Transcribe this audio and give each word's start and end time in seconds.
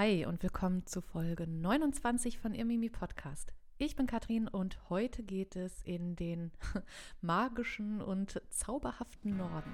Hi 0.00 0.26
und 0.26 0.44
willkommen 0.44 0.86
zu 0.86 1.00
Folge 1.00 1.48
29 1.48 2.38
von 2.38 2.54
Irmimi 2.54 2.88
Podcast. 2.88 3.52
Ich 3.78 3.96
bin 3.96 4.06
Katrin 4.06 4.46
und 4.46 4.78
heute 4.90 5.24
geht 5.24 5.56
es 5.56 5.82
in 5.82 6.14
den 6.14 6.52
magischen 7.20 8.00
und 8.00 8.40
zauberhaften 8.48 9.36
Norden. 9.36 9.72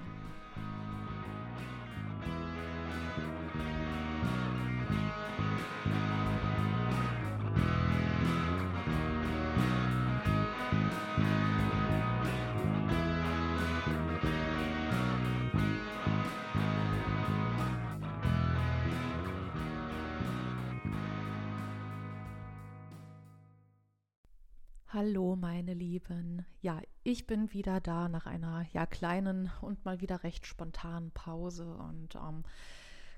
Hallo, 24.95 25.35
meine 25.35 25.73
Lieben. 25.73 26.45
Ja, 26.61 26.81
ich 27.03 27.27
bin 27.27 27.51
wieder 27.51 27.81
da 27.81 28.07
nach 28.07 28.27
einer 28.27 28.65
ja 28.71 28.85
kleinen 28.85 29.51
und 29.59 29.83
mal 29.83 29.99
wieder 29.99 30.23
recht 30.23 30.47
spontanen 30.47 31.11
Pause 31.11 31.65
und 31.65 32.15
ähm, 32.15 32.45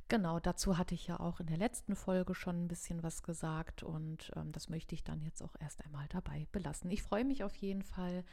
genau 0.07 0.39
dazu 0.39 0.79
hatte 0.79 0.95
ich 0.95 1.05
ja 1.05 1.19
auch 1.19 1.39
in 1.39 1.45
der 1.45 1.57
letzten 1.57 1.95
Folge 1.95 2.33
schon 2.33 2.63
ein 2.63 2.67
bisschen 2.67 3.03
was 3.03 3.21
gesagt 3.21 3.83
und 3.83 4.31
ähm, 4.35 4.51
das 4.53 4.69
möchte 4.69 4.95
ich 4.95 5.03
dann 5.03 5.21
jetzt 5.21 5.43
auch 5.43 5.53
erst 5.59 5.85
einmal 5.85 6.07
dabei 6.09 6.47
belassen. 6.51 6.89
Ich 6.89 7.03
freue 7.03 7.25
mich 7.25 7.43
auf 7.43 7.55
jeden 7.57 7.83
Fall, 7.83 8.23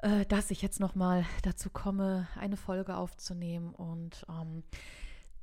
äh, 0.00 0.26
dass 0.26 0.50
ich 0.50 0.60
jetzt 0.60 0.78
noch 0.78 0.94
mal 0.94 1.24
dazu 1.44 1.70
komme, 1.70 2.28
eine 2.38 2.58
Folge 2.58 2.98
aufzunehmen 2.98 3.74
und 3.74 4.26
ähm, 4.28 4.64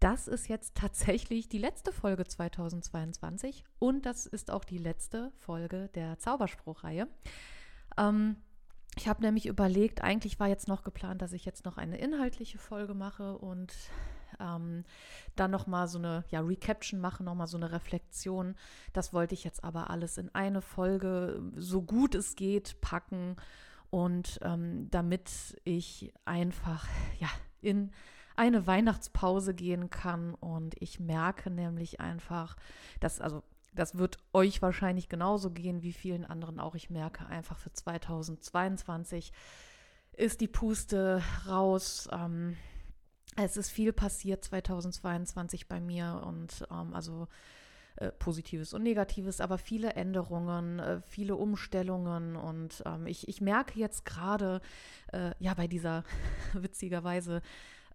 das 0.04 0.28
ist 0.28 0.50
jetzt 0.50 0.76
tatsächlich 0.76 1.48
die 1.48 1.58
letzte 1.58 1.94
Folge 1.94 2.26
2022 2.26 3.64
und 3.80 4.06
das 4.06 4.26
ist 4.26 4.52
auch 4.52 4.66
die 4.66 4.78
letzte 4.78 5.32
Folge 5.38 5.90
der 5.96 6.20
Zauberspruchreihe. 6.20 7.08
Ähm, 7.98 8.36
ich 8.98 9.08
habe 9.08 9.22
nämlich 9.22 9.46
überlegt, 9.46 10.04
eigentlich 10.04 10.42
war 10.42 10.50
jetzt 10.50 10.68
noch 10.68 10.84
geplant, 10.84 11.22
dass 11.22 11.32
ich 11.32 11.46
jetzt 11.46 11.64
noch 11.64 11.78
eine 11.78 11.98
inhaltliche 11.98 12.58
Folge 12.58 12.94
mache 12.94 13.38
und 13.38 13.74
ähm, 14.42 14.84
dann 15.38 15.52
nochmal 15.52 15.88
so 15.88 16.00
eine 16.00 16.26
ja, 16.30 16.42
Recaption 16.42 17.00
mache, 17.00 17.24
nochmal 17.24 17.48
so 17.48 17.56
eine 17.56 17.72
Reflexion. 17.72 18.56
Das 18.92 19.14
wollte 19.14 19.36
ich 19.36 19.46
jetzt 19.46 19.64
aber 19.64 19.90
alles 19.90 20.18
in 20.18 20.36
eine 20.36 20.62
Folge, 20.62 21.42
so 21.56 21.82
gut 21.82 22.14
es 22.14 22.36
geht, 22.36 22.82
packen 22.82 23.38
und 23.90 24.38
ähm, 24.42 24.90
damit 24.92 25.62
ich 25.64 26.14
einfach 26.26 26.90
ja 27.20 27.30
in 27.62 27.92
eine 28.36 28.68
Weihnachtspause 28.68 29.54
gehen 29.54 29.90
kann. 29.90 30.34
Und 30.36 30.76
ich 30.80 31.00
merke 31.00 31.50
nämlich 31.50 32.00
einfach, 32.00 32.56
dass, 33.00 33.22
also 33.22 33.44
das 33.74 33.98
wird 33.98 34.18
euch 34.34 34.62
wahrscheinlich 34.62 35.10
genauso 35.10 35.52
gehen 35.52 35.82
wie 35.82 35.94
vielen 35.94 36.26
anderen 36.26 36.60
auch. 36.60 36.76
Ich 36.76 36.90
merke 36.90 37.26
einfach 37.26 37.58
für 37.58 37.72
2022 37.72 39.32
ist 40.16 40.42
die 40.42 40.48
Puste 40.48 41.24
raus. 41.48 42.08
Ähm, 42.12 42.56
es 43.36 43.58
ist 43.58 43.72
viel 43.72 43.94
passiert 43.94 44.44
2022 44.46 45.68
bei 45.68 45.80
mir 45.80 46.22
und 46.26 46.68
ähm, 46.70 46.94
also 46.94 47.28
äh, 47.96 48.12
Positives 48.12 48.74
und 48.74 48.84
Negatives, 48.84 49.42
aber 49.42 49.58
viele 49.58 49.94
Änderungen, 49.94 50.80
äh, 50.80 51.02
viele 51.02 51.36
Umstellungen 51.36 52.36
und 52.36 52.84
ähm, 52.86 53.08
ich, 53.08 53.28
ich 53.28 53.42
merke 53.42 53.80
jetzt 53.80 54.06
gerade, 54.06 54.62
äh, 55.12 55.32
ja, 55.40 55.54
bei 55.54 55.68
dieser 55.68 56.04
witzigerweise 56.54 57.42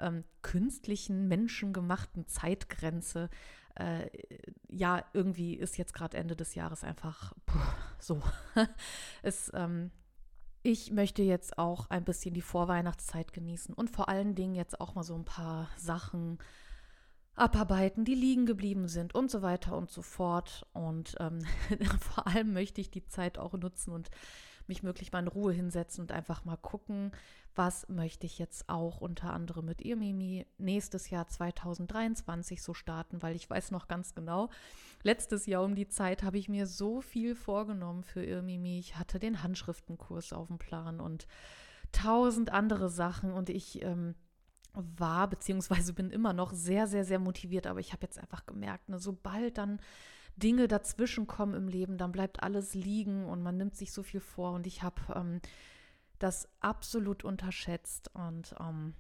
ähm, 0.01 0.25
künstlichen, 0.43 1.29
menschengemachten 1.29 2.27
Zeitgrenze. 2.27 3.31
Äh, 3.75 4.09
ja, 4.69 5.05
irgendwie 5.13 5.55
ist 5.55 5.79
jetzt 5.79 5.95
gerade 5.95 6.17
Ende 6.17 6.37
des 6.37 6.55
Jahres 6.55 6.85
einfach 6.85 7.33
puh, 7.47 7.59
so. 7.99 8.23
es, 9.23 9.51
ähm, 9.55 9.91
ich 10.63 10.91
möchte 10.91 11.23
jetzt 11.23 11.59
auch 11.59 11.89
ein 11.91 12.05
bisschen 12.05 12.35
die 12.35 12.43
Vorweihnachtszeit 12.43 13.33
genießen 13.33 13.75
und 13.75 13.91
vor 13.91 14.09
allen 14.09 14.35
Dingen 14.35 14.55
jetzt 14.55 14.81
auch 14.81 14.95
mal 14.95 15.05
so 15.05 15.15
ein 15.15 15.25
paar 15.25 15.69
Sachen 15.77 16.39
abarbeiten, 17.39 18.05
die 18.05 18.15
liegen 18.15 18.47
geblieben 18.47 18.89
sind 18.89 19.15
und 19.15 19.31
so 19.31 19.43
weiter 19.43 19.77
und 19.77 19.91
so 19.91 20.03
fort. 20.03 20.67
Und 20.73 21.15
ähm, 21.21 21.41
vor 22.01 22.27
allem 22.27 22.53
möchte 22.53 22.81
ich 22.81 22.91
die 22.91 23.07
Zeit 23.07 23.39
auch 23.39 23.53
nutzen 23.55 23.93
und 23.93 24.11
mich 24.69 24.83
wirklich 24.85 25.13
mal 25.13 25.21
in 25.21 25.29
Ruhe 25.29 25.53
hinsetzen 25.53 26.03
und 26.03 26.13
einfach 26.13 26.45
mal 26.45 26.57
gucken, 26.57 27.13
was 27.55 27.89
möchte 27.89 28.27
ich 28.27 28.39
jetzt 28.39 28.69
auch 28.69 29.01
unter 29.01 29.33
anderem 29.33 29.67
mit 29.67 29.83
ihr, 29.83 29.97
Mimi, 29.97 30.47
nächstes 30.59 31.11
Jahr 31.11 31.27
2023 31.27 32.63
so 32.63 32.73
starten, 32.73 33.23
weil 33.23 33.35
ich 33.35 33.51
weiß 33.51 33.71
noch 33.73 33.89
ganz 33.89 34.15
genau, 34.15 34.49
letztes 35.03 35.47
Jahr 35.47 35.65
um 35.65 35.75
die 35.75 35.89
Zeit 35.89 36.23
habe 36.23 36.39
ich 36.39 36.49
mir 36.49 36.67
so 36.67 37.01
viel 37.01 37.35
vorgenommen 37.35 38.05
für 38.05 38.25
ihr, 38.25 38.43
Mimi. 38.43 38.79
Ich 38.79 38.97
hatte 38.97 39.19
den 39.19 39.43
Handschriftenkurs 39.43 40.33
auf 40.33 40.49
dem 40.49 40.59
Plan 40.59 41.01
und 41.01 41.27
tausend 41.91 42.51
andere 42.51 42.91
Sachen 42.91 43.33
und 43.33 43.51
ich 43.51 43.83
ähm, 43.83 44.15
war 44.75 45.29
beziehungsweise 45.29 45.93
bin 45.93 46.11
immer 46.11 46.33
noch 46.33 46.53
sehr, 46.53 46.87
sehr, 46.87 47.05
sehr 47.05 47.19
motiviert, 47.19 47.67
aber 47.67 47.81
ich 47.81 47.93
habe 47.93 48.03
jetzt 48.03 48.19
einfach 48.19 48.47
gemerkt, 48.47 48.89
ne, 48.89 48.99
sobald 48.99 49.59
dann 49.59 49.81
Dinge 50.39 50.69
dazwischen 50.69 51.27
kommen 51.27 51.55
im 51.55 51.69
Leben, 51.69 51.99
dann 51.99 52.13
bleibt 52.13 52.43
alles 52.43 52.75
liegen 52.75 53.25
und 53.27 53.43
man 53.43 53.57
nimmt 53.57 53.77
sich 53.77 53.93
so 53.93 54.03
viel 54.03 54.21
vor. 54.21 54.53
Und 54.53 54.67
ich 54.67 54.83
habe 54.83 55.01
ähm, 55.15 55.41
das 56.19 56.49
absolut 56.61 57.25
unterschätzt. 57.25 58.11
Und 58.15 58.55
ähm, 58.61 58.95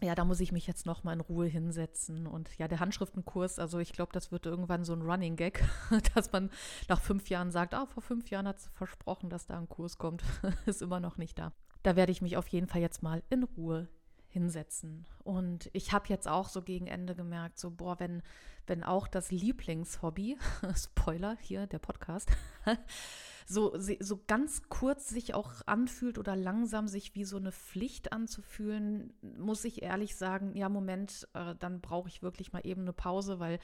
ja, 0.00 0.14
da 0.14 0.24
muss 0.24 0.40
ich 0.40 0.52
mich 0.52 0.66
jetzt 0.66 0.86
noch 0.86 1.04
mal 1.04 1.12
in 1.12 1.20
Ruhe 1.20 1.46
hinsetzen. 1.46 2.26
Und 2.26 2.56
ja, 2.58 2.68
der 2.68 2.80
Handschriftenkurs, 2.80 3.58
also 3.58 3.78
ich 3.78 3.92
glaube, 3.92 4.12
das 4.12 4.32
wird 4.32 4.46
irgendwann 4.46 4.84
so 4.84 4.92
ein 4.92 5.02
Running 5.02 5.36
Gag, 5.36 5.64
dass 6.14 6.32
man 6.32 6.50
nach 6.88 7.00
fünf 7.00 7.28
Jahren 7.28 7.50
sagt, 7.50 7.74
ah, 7.74 7.86
vor 7.86 8.02
fünf 8.02 8.30
Jahren 8.30 8.48
hat 8.48 8.58
es 8.58 8.70
versprochen, 8.74 9.30
dass 9.30 9.46
da 9.46 9.58
ein 9.58 9.68
Kurs 9.68 9.98
kommt. 9.98 10.24
Ist 10.66 10.82
immer 10.82 11.00
noch 11.00 11.16
nicht 11.16 11.38
da. 11.38 11.52
Da 11.82 11.96
werde 11.96 12.12
ich 12.12 12.22
mich 12.22 12.36
auf 12.36 12.48
jeden 12.48 12.66
Fall 12.66 12.80
jetzt 12.80 13.02
mal 13.02 13.22
in 13.30 13.44
Ruhe 13.44 13.88
hinsetzen. 14.32 15.04
Und 15.22 15.68
ich 15.74 15.92
habe 15.92 16.08
jetzt 16.08 16.26
auch 16.26 16.48
so 16.48 16.62
gegen 16.62 16.86
Ende 16.86 17.14
gemerkt, 17.14 17.58
so, 17.58 17.70
boah, 17.70 18.00
wenn, 18.00 18.22
wenn 18.66 18.82
auch 18.82 19.06
das 19.06 19.30
Lieblingshobby, 19.30 20.38
Spoiler 20.74 21.36
hier, 21.38 21.66
der 21.66 21.78
Podcast, 21.78 22.30
so, 23.46 23.76
so 23.76 24.20
ganz 24.26 24.62
kurz 24.70 25.10
sich 25.10 25.34
auch 25.34 25.52
anfühlt 25.66 26.18
oder 26.18 26.34
langsam 26.34 26.88
sich 26.88 27.14
wie 27.14 27.24
so 27.24 27.36
eine 27.36 27.52
Pflicht 27.52 28.12
anzufühlen, 28.12 29.12
muss 29.38 29.64
ich 29.64 29.82
ehrlich 29.82 30.16
sagen, 30.16 30.56
ja, 30.56 30.70
Moment, 30.70 31.28
äh, 31.34 31.54
dann 31.58 31.82
brauche 31.82 32.08
ich 32.08 32.22
wirklich 32.22 32.54
mal 32.54 32.66
eben 32.66 32.82
eine 32.82 32.94
Pause, 32.94 33.38
weil 33.38 33.58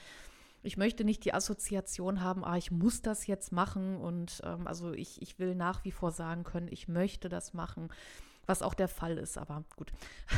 ich 0.63 0.77
möchte 0.77 1.05
nicht 1.05 1.25
die 1.25 1.33
Assoziation 1.33 2.21
haben, 2.21 2.45
ah, 2.45 2.59
ich 2.59 2.71
muss 2.71 3.01
das 3.01 3.27
jetzt 3.27 3.53
machen 3.53 3.97
und 3.97 4.43
ähm, 4.45 4.67
also 4.67 4.93
ich, 4.93 5.23
ich 5.23 5.39
will 5.39 5.55
nach 5.55 5.85
wie 5.85 5.93
vor 5.93 6.11
sagen 6.11 6.45
können, 6.45 6.69
ich 6.69 6.89
möchte 6.89 7.31
das 7.31 7.55
machen 7.55 7.89
was 8.49 8.63
auch 8.63 8.75
der 8.75 8.89
Fall 8.89 9.19
ist. 9.19 9.39
Aber 9.39 9.65
gut, 9.77 9.93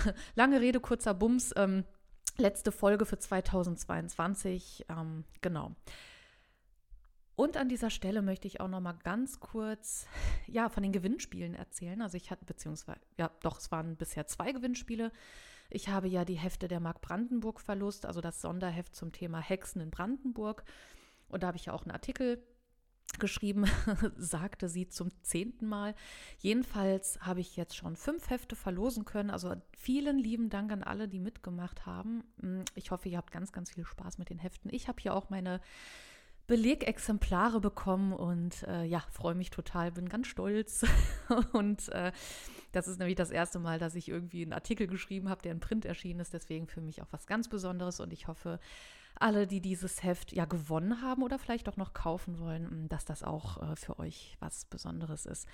lange 0.34 0.60
Rede, 0.60 0.80
kurzer 0.80 1.14
Bums. 1.14 1.52
Ähm, 1.56 1.84
letzte 2.36 2.72
Folge 2.72 3.06
für 3.06 3.18
2022. 3.18 4.86
Ähm, 4.88 5.24
genau. 5.40 5.74
Und 7.36 7.56
an 7.56 7.70
dieser 7.70 7.88
Stelle 7.88 8.20
möchte 8.20 8.46
ich 8.46 8.60
auch 8.60 8.68
noch 8.68 8.80
mal 8.80 8.98
ganz 9.02 9.40
kurz 9.40 10.06
ja, 10.46 10.68
von 10.68 10.82
den 10.82 10.92
Gewinnspielen 10.92 11.54
erzählen. 11.54 12.02
Also 12.02 12.16
ich 12.16 12.30
hatte, 12.30 12.44
beziehungsweise, 12.44 13.00
ja, 13.16 13.30
doch, 13.40 13.58
es 13.58 13.70
waren 13.72 13.96
bisher 13.96 14.26
zwei 14.26 14.52
Gewinnspiele. 14.52 15.10
Ich 15.70 15.88
habe 15.88 16.08
ja 16.08 16.24
die 16.24 16.34
Hefte 16.34 16.68
der 16.68 16.80
Mark 16.80 17.00
Brandenburg 17.00 17.60
Verlust, 17.60 18.04
also 18.04 18.20
das 18.20 18.42
Sonderheft 18.42 18.94
zum 18.94 19.12
Thema 19.12 19.38
Hexen 19.38 19.80
in 19.80 19.90
Brandenburg. 19.90 20.64
Und 21.28 21.42
da 21.42 21.46
habe 21.46 21.56
ich 21.56 21.66
ja 21.66 21.72
auch 21.72 21.84
einen 21.84 21.92
Artikel 21.92 22.42
geschrieben, 23.18 23.64
sagte 24.16 24.68
sie 24.68 24.88
zum 24.88 25.10
zehnten 25.22 25.66
Mal. 25.66 25.94
Jedenfalls 26.38 27.20
habe 27.20 27.40
ich 27.40 27.56
jetzt 27.56 27.76
schon 27.76 27.96
fünf 27.96 28.30
Hefte 28.30 28.56
verlosen 28.56 29.04
können. 29.04 29.30
Also 29.30 29.54
vielen 29.76 30.18
lieben 30.18 30.50
Dank 30.50 30.70
an 30.72 30.82
alle, 30.82 31.08
die 31.08 31.20
mitgemacht 31.20 31.86
haben. 31.86 32.22
Mm, 32.38 32.62
ich 32.74 32.90
hoffe, 32.90 33.08
ihr 33.08 33.18
habt 33.18 33.32
ganz, 33.32 33.52
ganz 33.52 33.70
viel 33.70 33.84
Spaß 33.84 34.18
mit 34.18 34.30
den 34.30 34.38
Heften. 34.38 34.72
Ich 34.72 34.88
habe 34.88 35.00
hier 35.00 35.14
auch 35.14 35.30
meine 35.30 35.60
Belegexemplare 36.46 37.60
bekommen 37.60 38.12
und 38.12 38.64
äh, 38.64 38.84
ja, 38.84 39.04
freue 39.12 39.36
mich 39.36 39.50
total, 39.50 39.92
bin 39.92 40.08
ganz 40.08 40.26
stolz. 40.26 40.84
und 41.52 41.88
äh, 41.90 42.10
das 42.72 42.88
ist 42.88 42.98
nämlich 42.98 43.16
das 43.16 43.30
erste 43.30 43.60
Mal, 43.60 43.78
dass 43.78 43.94
ich 43.94 44.08
irgendwie 44.08 44.42
einen 44.42 44.52
Artikel 44.52 44.88
geschrieben 44.88 45.28
habe, 45.28 45.42
der 45.42 45.52
in 45.52 45.60
Print 45.60 45.84
erschienen 45.84 46.18
ist. 46.18 46.34
Deswegen 46.34 46.66
für 46.66 46.80
mich 46.80 47.02
auch 47.02 47.08
was 47.12 47.28
ganz 47.28 47.48
Besonderes 47.48 48.00
und 48.00 48.12
ich 48.12 48.26
hoffe, 48.26 48.58
alle, 49.20 49.46
die 49.46 49.60
dieses 49.60 50.02
Heft 50.02 50.32
ja 50.32 50.44
gewonnen 50.44 51.02
haben 51.02 51.22
oder 51.22 51.38
vielleicht 51.38 51.68
auch 51.68 51.76
noch 51.76 51.92
kaufen 51.92 52.38
wollen, 52.38 52.88
dass 52.88 53.04
das 53.04 53.22
auch 53.22 53.70
äh, 53.70 53.76
für 53.76 53.98
euch 53.98 54.36
was 54.40 54.64
Besonderes 54.64 55.26
ist. 55.26 55.46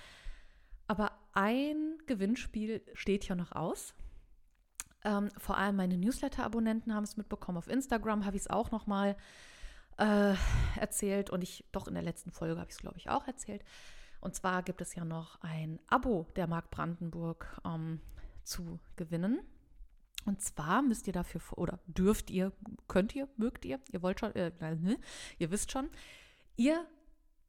Aber 0.86 1.12
ein 1.32 1.98
Gewinnspiel 2.06 2.82
steht 2.94 3.24
hier 3.24 3.36
noch 3.36 3.52
aus. 3.52 3.94
Ähm, 5.04 5.30
vor 5.36 5.58
allem 5.58 5.76
meine 5.76 5.96
Newsletter-Abonnenten 5.98 6.94
haben 6.94 7.04
es 7.04 7.16
mitbekommen. 7.16 7.58
Auf 7.58 7.68
Instagram 7.68 8.24
habe 8.24 8.36
ich 8.36 8.42
es 8.42 8.50
auch 8.50 8.70
noch 8.70 8.86
mal 8.86 9.16
äh, 9.98 10.34
erzählt 10.78 11.30
und 11.30 11.42
ich, 11.42 11.64
doch 11.72 11.88
in 11.88 11.94
der 11.94 12.02
letzten 12.02 12.30
Folge 12.30 12.58
habe 12.58 12.69
ich 12.69 12.76
es, 12.76 12.80
glaube 12.80 12.98
ich, 12.98 13.10
auch 13.10 13.26
erzählt. 13.26 13.64
Und 14.20 14.34
zwar 14.34 14.62
gibt 14.62 14.80
es 14.80 14.94
ja 14.94 15.04
noch 15.04 15.40
ein 15.42 15.80
Abo 15.88 16.26
der 16.36 16.46
Mark 16.46 16.70
Brandenburg 16.70 17.60
ähm, 17.64 18.00
zu 18.44 18.78
gewinnen. 18.96 19.40
Und 20.26 20.43
zwar 20.43 20.82
müsst 20.82 21.06
ihr 21.06 21.12
dafür, 21.12 21.40
oder 21.56 21.78
dürft 21.87 22.31
ihr, 22.31 22.52
könnt 22.88 23.14
ihr, 23.14 23.28
mögt 23.37 23.64
ihr, 23.64 23.81
ihr 23.93 24.02
wollt 24.02 24.20
schon, 24.20 24.34
äh, 24.34 24.50
ne, 24.61 24.99
ihr 25.38 25.50
wisst 25.50 25.70
schon, 25.70 25.88
ihr 26.56 26.84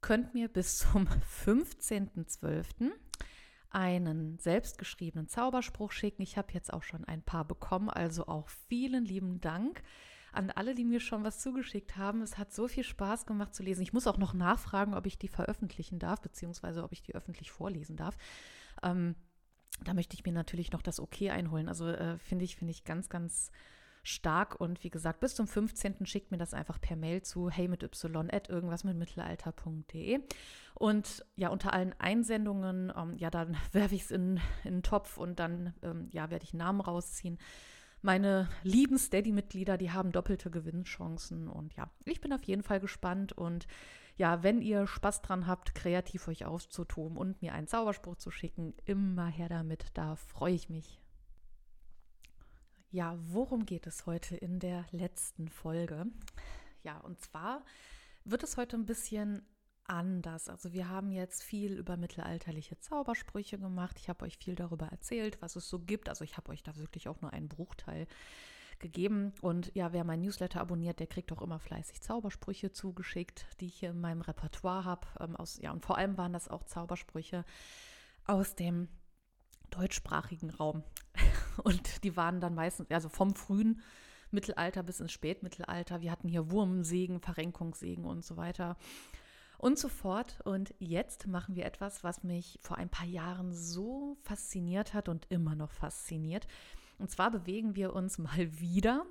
könnt 0.00 0.32
mir 0.32 0.48
bis 0.48 0.78
zum 0.78 1.08
15.12. 1.44 2.92
einen 3.70 4.38
selbstgeschriebenen 4.38 5.28
Zauberspruch 5.28 5.90
schicken. 5.90 6.22
Ich 6.22 6.38
habe 6.38 6.52
jetzt 6.52 6.72
auch 6.72 6.84
schon 6.84 7.04
ein 7.04 7.22
paar 7.22 7.44
bekommen, 7.44 7.90
also 7.90 8.26
auch 8.28 8.48
vielen 8.48 9.04
lieben 9.04 9.40
Dank 9.40 9.82
an 10.32 10.50
alle, 10.50 10.74
die 10.74 10.84
mir 10.84 11.00
schon 11.00 11.24
was 11.24 11.40
zugeschickt 11.40 11.96
haben. 11.96 12.22
Es 12.22 12.38
hat 12.38 12.52
so 12.52 12.68
viel 12.68 12.84
Spaß 12.84 13.26
gemacht 13.26 13.54
zu 13.54 13.62
lesen. 13.62 13.82
Ich 13.82 13.92
muss 13.92 14.06
auch 14.06 14.18
noch 14.18 14.34
nachfragen, 14.34 14.94
ob 14.94 15.06
ich 15.06 15.18
die 15.18 15.28
veröffentlichen 15.28 15.98
darf, 15.98 16.20
beziehungsweise 16.20 16.84
ob 16.84 16.92
ich 16.92 17.02
die 17.02 17.14
öffentlich 17.14 17.50
vorlesen 17.50 17.96
darf. 17.96 18.16
Ähm, 18.82 19.16
da 19.84 19.94
möchte 19.94 20.14
ich 20.14 20.24
mir 20.24 20.32
natürlich 20.32 20.72
noch 20.72 20.82
das 20.82 21.00
Okay 21.00 21.30
einholen. 21.30 21.68
Also 21.68 21.88
äh, 21.88 22.18
finde 22.18 22.44
ich, 22.44 22.56
finde 22.56 22.72
ich 22.72 22.84
ganz, 22.84 23.08
ganz 23.08 23.50
stark. 24.02 24.60
Und 24.60 24.82
wie 24.82 24.90
gesagt, 24.90 25.20
bis 25.20 25.34
zum 25.34 25.46
15. 25.46 26.06
schickt 26.06 26.30
mir 26.30 26.38
das 26.38 26.54
einfach 26.54 26.80
per 26.80 26.96
Mail 26.96 27.22
zu 27.22 27.50
hey 27.50 27.68
mit 27.68 27.82
y 27.82 28.30
at 28.30 28.48
irgendwas 28.48 28.84
mit 28.84 28.96
mittelalter.de. 28.96 30.20
Und 30.74 31.24
ja, 31.36 31.48
unter 31.48 31.72
allen 31.72 31.94
Einsendungen, 31.98 32.92
ähm, 32.96 33.16
ja, 33.16 33.30
dann 33.30 33.56
werfe 33.72 33.94
ich 33.94 34.02
es 34.02 34.10
in, 34.10 34.40
in 34.64 34.74
einen 34.74 34.82
Topf 34.82 35.16
und 35.16 35.38
dann, 35.38 35.74
ähm, 35.82 36.08
ja, 36.10 36.30
werde 36.30 36.44
ich 36.44 36.54
Namen 36.54 36.80
rausziehen. 36.80 37.38
Meine 38.00 38.48
lieben 38.62 38.96
Steady-Mitglieder, 38.96 39.76
die 39.76 39.90
haben 39.90 40.12
doppelte 40.12 40.50
Gewinnchancen. 40.50 41.48
Und 41.48 41.74
ja, 41.74 41.90
ich 42.04 42.20
bin 42.20 42.32
auf 42.32 42.44
jeden 42.44 42.62
Fall 42.62 42.78
gespannt. 42.78 43.32
Und 43.32 43.66
ja, 44.18 44.42
wenn 44.42 44.60
ihr 44.60 44.86
Spaß 44.86 45.22
dran 45.22 45.46
habt, 45.46 45.76
kreativ 45.76 46.26
euch 46.26 46.44
auszutoben 46.44 47.16
und 47.16 47.40
mir 47.40 47.54
einen 47.54 47.68
Zauberspruch 47.68 48.16
zu 48.16 48.32
schicken, 48.32 48.74
immer 48.84 49.28
her 49.28 49.48
damit. 49.48 49.86
Da 49.94 50.16
freue 50.16 50.54
ich 50.54 50.68
mich. 50.68 51.00
Ja, 52.90 53.16
worum 53.20 53.64
geht 53.64 53.86
es 53.86 54.06
heute 54.06 54.36
in 54.36 54.58
der 54.58 54.84
letzten 54.90 55.48
Folge? 55.48 56.06
Ja, 56.82 56.98
und 56.98 57.20
zwar 57.20 57.64
wird 58.24 58.42
es 58.42 58.56
heute 58.56 58.76
ein 58.76 58.86
bisschen 58.86 59.46
anders. 59.84 60.48
Also 60.48 60.72
wir 60.72 60.88
haben 60.88 61.12
jetzt 61.12 61.44
viel 61.44 61.78
über 61.78 61.96
mittelalterliche 61.96 62.78
Zaubersprüche 62.80 63.58
gemacht. 63.58 63.98
Ich 64.00 64.08
habe 64.08 64.24
euch 64.24 64.36
viel 64.36 64.56
darüber 64.56 64.86
erzählt, 64.86 65.40
was 65.40 65.54
es 65.54 65.68
so 65.68 65.78
gibt. 65.78 66.08
Also 66.08 66.24
ich 66.24 66.36
habe 66.36 66.50
euch 66.50 66.64
da 66.64 66.76
wirklich 66.76 67.08
auch 67.08 67.20
nur 67.20 67.32
einen 67.32 67.48
Bruchteil 67.48 68.08
gegeben. 68.80 69.32
Und 69.40 69.74
ja, 69.74 69.92
wer 69.92 70.04
mein 70.04 70.20
Newsletter 70.20 70.60
abonniert, 70.60 71.00
der 71.00 71.06
kriegt 71.06 71.32
auch 71.32 71.42
immer 71.42 71.58
fleißig 71.58 72.00
Zaubersprüche 72.00 72.72
zugeschickt, 72.72 73.46
die 73.60 73.66
ich 73.66 73.76
hier 73.76 73.90
in 73.90 74.00
meinem 74.00 74.20
Repertoire 74.20 74.84
habe. 74.84 75.06
Ähm, 75.20 75.36
ja, 75.60 75.72
und 75.72 75.84
vor 75.84 75.98
allem 75.98 76.16
waren 76.16 76.32
das 76.32 76.48
auch 76.48 76.64
Zaubersprüche 76.64 77.44
aus 78.24 78.54
dem 78.54 78.88
deutschsprachigen 79.70 80.50
Raum. 80.50 80.82
Und 81.64 82.04
die 82.04 82.16
waren 82.16 82.40
dann 82.40 82.54
meistens, 82.54 82.90
also 82.90 83.08
vom 83.08 83.34
frühen 83.34 83.82
Mittelalter 84.30 84.82
bis 84.82 85.00
ins 85.00 85.12
Spätmittelalter. 85.12 86.00
Wir 86.00 86.10
hatten 86.10 86.28
hier 86.28 86.50
Wurmsegen, 86.50 87.20
Verrenkungssegen 87.20 88.04
und 88.04 88.24
so 88.24 88.36
weiter 88.36 88.76
und 89.58 89.78
so 89.78 89.88
fort. 89.88 90.40
Und 90.44 90.74
jetzt 90.78 91.26
machen 91.26 91.56
wir 91.56 91.66
etwas, 91.66 92.04
was 92.04 92.22
mich 92.22 92.58
vor 92.62 92.78
ein 92.78 92.88
paar 92.88 93.06
Jahren 93.06 93.52
so 93.52 94.16
fasziniert 94.22 94.94
hat 94.94 95.08
und 95.08 95.26
immer 95.30 95.54
noch 95.54 95.72
fasziniert. 95.72 96.46
Und 96.98 97.10
zwar 97.10 97.30
bewegen 97.30 97.76
wir 97.76 97.94
uns 97.94 98.18
mal 98.18 98.60
wieder. 98.60 99.06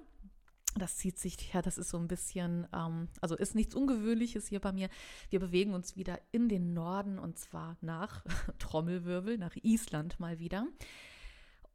Das 0.76 0.98
zieht 0.98 1.18
sich, 1.18 1.54
ja, 1.54 1.62
das 1.62 1.78
ist 1.78 1.90
so 1.90 1.98
ein 1.98 2.08
bisschen, 2.08 2.68
ähm, 2.74 3.08
also 3.22 3.36
ist 3.36 3.56
nichts 3.56 3.74
Ungewöhnliches 3.74 4.48
hier 4.48 4.60
bei 4.60 4.72
mir. 4.72 4.90
Wir 5.30 5.40
bewegen 5.40 5.74
uns 5.74 5.96
wieder 5.96 6.20
in 6.32 6.50
den 6.50 6.74
Norden 6.74 7.18
und 7.18 7.40
zwar 7.40 7.78
nach 7.82 8.24
Trommelwirbel, 8.60 9.38
nach 9.38 9.56
Island 9.56 10.20
mal 10.20 10.40
wieder. 10.40 10.68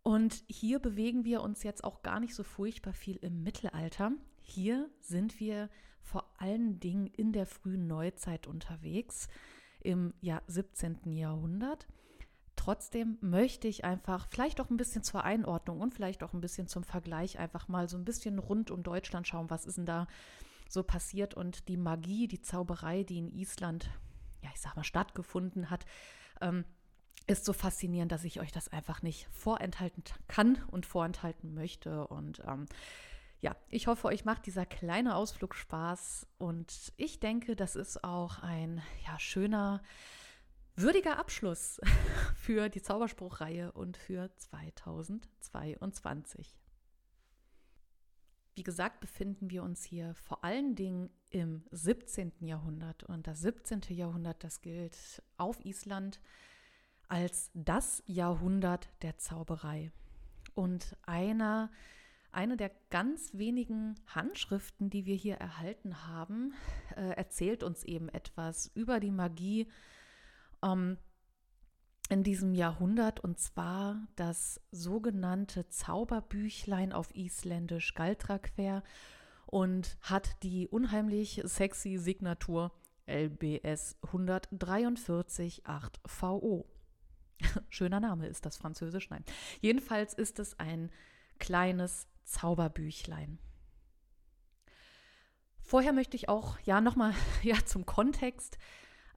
Und 0.03 0.45
hier 0.49 0.79
bewegen 0.79 1.25
wir 1.25 1.43
uns 1.43 1.63
jetzt 1.63 1.85
auch 1.85 2.03
gar 2.03 2.21
nicht 2.21 2.35
so 2.35 2.43
furchtbar 2.43 2.93
viel 2.93 3.17
im 3.17 3.43
Mittelalter. 3.43 4.13
Hier 4.41 4.91
sind 5.01 5.39
wir 5.41 5.69
vor 6.01 6.29
allen 6.39 6.81
Dingen 6.81 7.07
in 7.07 7.33
der 7.33 7.47
frühen 7.47 7.87
Neuzeit 7.87 8.47
unterwegs, 8.47 9.29
im 9.81 10.13
ja, 10.21 10.43
17. 10.47 11.13
Jahrhundert. 11.13 11.87
Trotzdem 12.65 13.19
möchte 13.21 13.67
ich 13.67 13.85
einfach 13.85 14.29
vielleicht 14.31 14.61
auch 14.61 14.71
ein 14.71 14.77
bisschen 14.77 15.03
zur 15.03 15.25
Einordnung 15.25 15.81
und 15.81 15.95
vielleicht 15.95 16.23
auch 16.23 16.33
ein 16.33 16.41
bisschen 16.41 16.69
zum 16.69 16.85
Vergleich 16.85 17.41
einfach 17.41 17.67
mal 17.67 17.89
so 17.89 17.97
ein 17.97 18.05
bisschen 18.05 18.39
rund 18.39 18.71
um 18.71 18.85
Deutschland 18.85 19.27
schauen, 19.27 19.51
was 19.51 19.67
ist 19.67 19.79
denn 19.79 19.87
da 19.87 20.07
so 20.69 20.85
passiert 20.85 21.35
und 21.35 21.67
die 21.67 21.77
Magie, 21.77 22.29
die 22.29 22.41
Zauberei, 22.41 23.03
die 23.03 23.19
in 23.19 23.27
Island, 23.27 23.91
ja, 24.45 24.51
ich 24.55 24.61
sag 24.61 24.77
mal, 24.77 24.85
stattgefunden 24.85 25.71
hat, 25.71 25.87
ähm, 26.41 26.65
ist 27.27 27.45
so 27.45 27.53
faszinierend, 27.53 28.13
dass 28.13 28.23
ich 28.23 28.39
euch 28.39 28.53
das 28.53 28.69
einfach 28.69 29.03
nicht 29.03 29.27
vorenthalten 29.33 30.05
kann 30.29 30.63
und 30.71 30.87
vorenthalten 30.87 31.55
möchte. 31.55 32.07
Und 32.07 32.45
ähm, 32.47 32.67
ja, 33.41 33.57
ich 33.71 33.89
hoffe, 33.89 34.07
euch 34.07 34.25
macht 34.25 34.47
dieser 34.47 34.67
kleine 34.67 35.17
Ausflug 35.17 35.57
Spaß 35.57 36.29
und 36.39 36.93
ich 36.97 37.19
denke, 37.19 37.57
das 37.57 37.75
ist 37.75 38.05
auch 38.05 38.39
ein 38.39 38.83
ja, 39.05 39.19
schöner, 39.19 39.83
würdiger 40.77 41.19
Abschluss 41.19 41.81
für 42.37 42.69
die 42.69 42.83
Zauberspruchreihe 42.83 43.73
und 43.73 43.97
für 43.97 44.31
2022. 44.37 46.55
Wie 48.55 48.63
gesagt, 48.63 49.01
befinden 49.01 49.51
wir 49.51 49.63
uns 49.63 49.83
hier 49.83 50.15
vor 50.15 50.45
allen 50.45 50.75
Dingen 50.75 51.09
im 51.31 51.65
17. 51.71 52.33
Jahrhundert 52.41 53.03
und 53.05 53.27
das 53.27 53.41
17. 53.41 53.81
Jahrhundert, 53.89 54.45
das 54.45 54.61
gilt 54.61 55.23
auf 55.39 55.65
Island 55.65 56.21
als 57.09 57.51
das 57.55 58.03
Jahrhundert 58.07 58.91
der 59.03 59.19
Zauberei. 59.19 59.91
Und 60.55 60.97
einer 61.03 61.71
eine 62.33 62.57
der 62.57 62.71
ganz 62.89 63.35
wenigen 63.35 63.95
Handschriften, 64.07 64.89
die 64.89 65.05
wir 65.05 65.15
hier 65.15 65.37
erhalten 65.37 66.09
haben, 66.09 66.55
äh, 66.97 67.11
erzählt 67.11 67.63
uns 67.63 67.85
eben 67.85 68.09
etwas 68.09 68.71
über 68.75 69.01
die 69.01 69.11
Magie 69.11 69.69
ähm, 70.63 70.99
in 72.09 72.23
diesem 72.23 72.55
Jahrhundert 72.55 73.21
und 73.21 73.39
zwar 73.39 74.07
das 74.17 74.61
sogenannte 74.71 75.69
Zauberbüchlein 75.69 76.93
auf 76.93 77.15
Isländisch 77.15 77.95
Galdrakver 77.95 78.83
und 79.47 79.97
hat 80.01 80.43
die 80.43 80.69
unheimlich 80.69 81.41
sexy 81.45 81.97
Signatur 81.99 82.73
LBS 83.07 83.97
143 84.03 85.67
8 85.67 86.01
VO. 86.05 86.67
Schöner 87.69 88.01
Name 88.01 88.27
ist 88.27 88.47
das 88.47 88.57
französisch, 88.57 89.11
nein. 89.11 89.25
Jedenfalls 89.61 90.15
ist 90.15 90.39
es 90.39 90.59
ein 90.59 90.91
kleines 91.39 92.07
Zauberbüchlein. 92.25 93.39
Vorher 95.61 95.93
möchte 95.93 96.17
ich 96.17 96.29
auch 96.29 96.59
ja 96.61 96.81
nochmal 96.81 97.15
ja, 97.43 97.57
zum 97.65 97.87
Kontext 97.87 98.59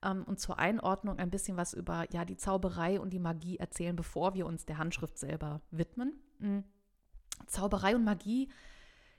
ähm, 0.06 0.24
und 0.24 0.40
zur 0.40 0.58
Einordnung 0.58 1.18
ein 1.18 1.30
bisschen 1.30 1.56
was 1.56 1.74
über 1.74 2.06
ja, 2.12 2.24
die 2.24 2.36
Zauberei 2.36 3.00
und 3.00 3.10
die 3.10 3.18
Magie 3.18 3.58
erzählen, 3.58 3.96
bevor 3.96 4.34
wir 4.34 4.46
uns 4.46 4.64
der 4.64 4.78
Handschrift 4.78 5.18
selber 5.18 5.60
widmen. 5.70 6.14
Mhm. 6.38 6.64
Zauberei 7.46 7.94
und 7.94 8.04
Magie 8.04 8.48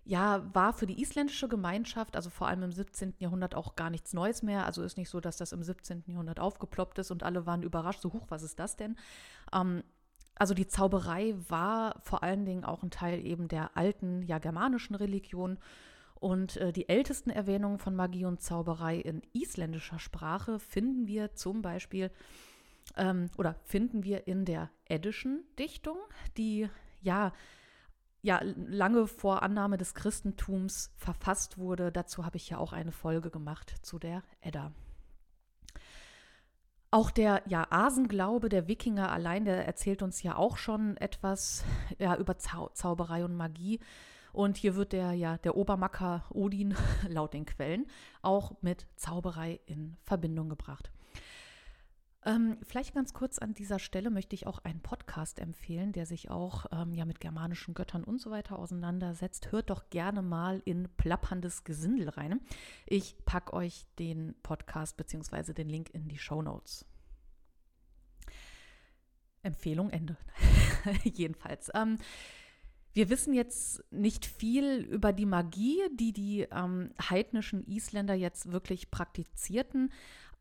ja, 0.03 0.49
war 0.53 0.71
für 0.71 0.87
die 0.87 1.01
isländische 1.01 1.49
Gemeinschaft, 1.49 2.15
also 2.15 2.29
vor 2.29 2.47
allem 2.47 2.63
im 2.63 2.71
17. 2.71 3.15
Jahrhundert, 3.19 3.55
auch 3.55 3.75
gar 3.75 3.89
nichts 3.89 4.13
Neues 4.13 4.41
mehr. 4.41 4.65
Also 4.65 4.81
ist 4.81 4.97
nicht 4.97 5.09
so, 5.09 5.19
dass 5.19 5.35
das 5.35 5.51
im 5.51 5.61
17. 5.61 6.05
Jahrhundert 6.07 6.39
aufgeploppt 6.39 6.97
ist 6.99 7.11
und 7.11 7.23
alle 7.23 7.45
waren 7.45 7.61
überrascht, 7.61 8.01
so 8.01 8.13
hoch, 8.13 8.25
was 8.29 8.41
ist 8.41 8.57
das 8.57 8.77
denn? 8.77 8.95
Ähm, 9.51 9.83
also 10.35 10.53
die 10.53 10.67
Zauberei 10.67 11.35
war 11.49 11.99
vor 12.03 12.23
allen 12.23 12.45
Dingen 12.45 12.63
auch 12.63 12.83
ein 12.83 12.91
Teil 12.91 13.25
eben 13.25 13.49
der 13.49 13.75
alten, 13.75 14.21
ja 14.21 14.39
germanischen 14.39 14.95
Religion. 14.95 15.57
Und 16.19 16.57
äh, 16.57 16.71
die 16.73 16.89
ältesten 16.89 17.29
Erwähnungen 17.29 17.79
von 17.79 17.95
Magie 17.95 18.25
und 18.25 18.41
Zauberei 18.41 18.97
in 18.97 19.21
isländischer 19.33 19.99
Sprache 19.99 20.59
finden 20.59 21.07
wir 21.07 21.35
zum 21.35 21.61
Beispiel 21.61 22.11
ähm, 22.95 23.29
oder 23.37 23.55
finden 23.63 24.03
wir 24.03 24.27
in 24.27 24.45
der 24.45 24.69
eddischen 24.85 25.43
Dichtung, 25.57 25.97
die 26.37 26.69
ja 27.01 27.31
ja 28.23 28.41
lange 28.43 29.07
vor 29.07 29.43
Annahme 29.43 29.77
des 29.77 29.93
Christentums 29.93 30.91
verfasst 30.97 31.57
wurde. 31.57 31.91
Dazu 31.91 32.25
habe 32.25 32.37
ich 32.37 32.49
ja 32.49 32.57
auch 32.57 32.73
eine 32.73 32.91
Folge 32.91 33.29
gemacht 33.29 33.75
zu 33.83 33.99
der 33.99 34.23
Edda. 34.41 34.73
Auch 36.89 37.11
der 37.11 37.43
ja, 37.47 37.67
Asenglaube 37.69 38.49
der 38.49 38.67
Wikinger 38.67 39.11
allein, 39.11 39.45
der 39.45 39.65
erzählt 39.65 40.01
uns 40.01 40.23
ja 40.23 40.35
auch 40.35 40.57
schon 40.57 40.97
etwas 40.97 41.63
ja, 41.99 42.15
über 42.15 42.37
Zau 42.37 42.69
Zauberei 42.69 43.23
und 43.23 43.35
Magie. 43.35 43.79
Und 44.37 44.55
hier 44.55 44.75
wird 44.75 44.93
der, 44.93 45.13
ja, 45.13 45.39
der 45.39 45.57
Obermacker 45.57 46.23
Odin 46.29 46.75
laut 47.09 47.33
den 47.33 47.47
Quellen 47.47 47.87
auch 48.21 48.51
mit 48.61 48.85
Zauberei 48.95 49.59
in 49.65 49.97
Verbindung 50.03 50.47
gebracht. 50.47 50.91
Ähm, 52.23 52.59
vielleicht 52.61 52.93
ganz 52.93 53.15
kurz 53.15 53.39
an 53.39 53.55
dieser 53.55 53.79
Stelle 53.79 54.11
möchte 54.11 54.35
ich 54.35 54.45
auch 54.45 54.59
einen 54.59 54.81
Podcast 54.81 55.39
empfehlen, 55.39 55.91
der 55.91 56.05
sich 56.05 56.29
auch 56.29 56.67
ähm, 56.71 56.93
ja 56.93 57.05
mit 57.05 57.19
germanischen 57.19 57.73
Göttern 57.73 58.03
und 58.03 58.21
so 58.21 58.29
weiter 58.29 58.59
auseinandersetzt. 58.59 59.51
Hört 59.51 59.71
doch 59.71 59.89
gerne 59.89 60.21
mal 60.21 60.61
in 60.65 60.87
plapperndes 60.97 61.63
Gesindel 61.63 62.09
rein. 62.09 62.39
Ich 62.85 63.15
packe 63.25 63.53
euch 63.53 63.87
den 63.97 64.35
Podcast 64.43 64.97
bzw. 64.97 65.53
den 65.53 65.67
Link 65.67 65.89
in 65.95 66.07
die 66.09 66.19
Show 66.19 66.43
Notes. 66.43 66.85
Empfehlung 69.41 69.89
Ende. 69.89 70.15
Jedenfalls. 71.03 71.71
Ähm, 71.73 71.97
Wir 72.97 73.11
wissen 73.11 73.35
jetzt 73.35 73.83
nicht 73.91 74.25
viel 74.25 74.79
über 74.79 75.13
die 75.13 75.27
Magie, 75.27 75.83
die 75.93 76.13
die 76.13 76.47
ähm, 76.49 76.89
heidnischen 76.99 77.63
Isländer 77.67 78.15
jetzt 78.15 78.51
wirklich 78.51 78.89
praktizierten, 78.89 79.91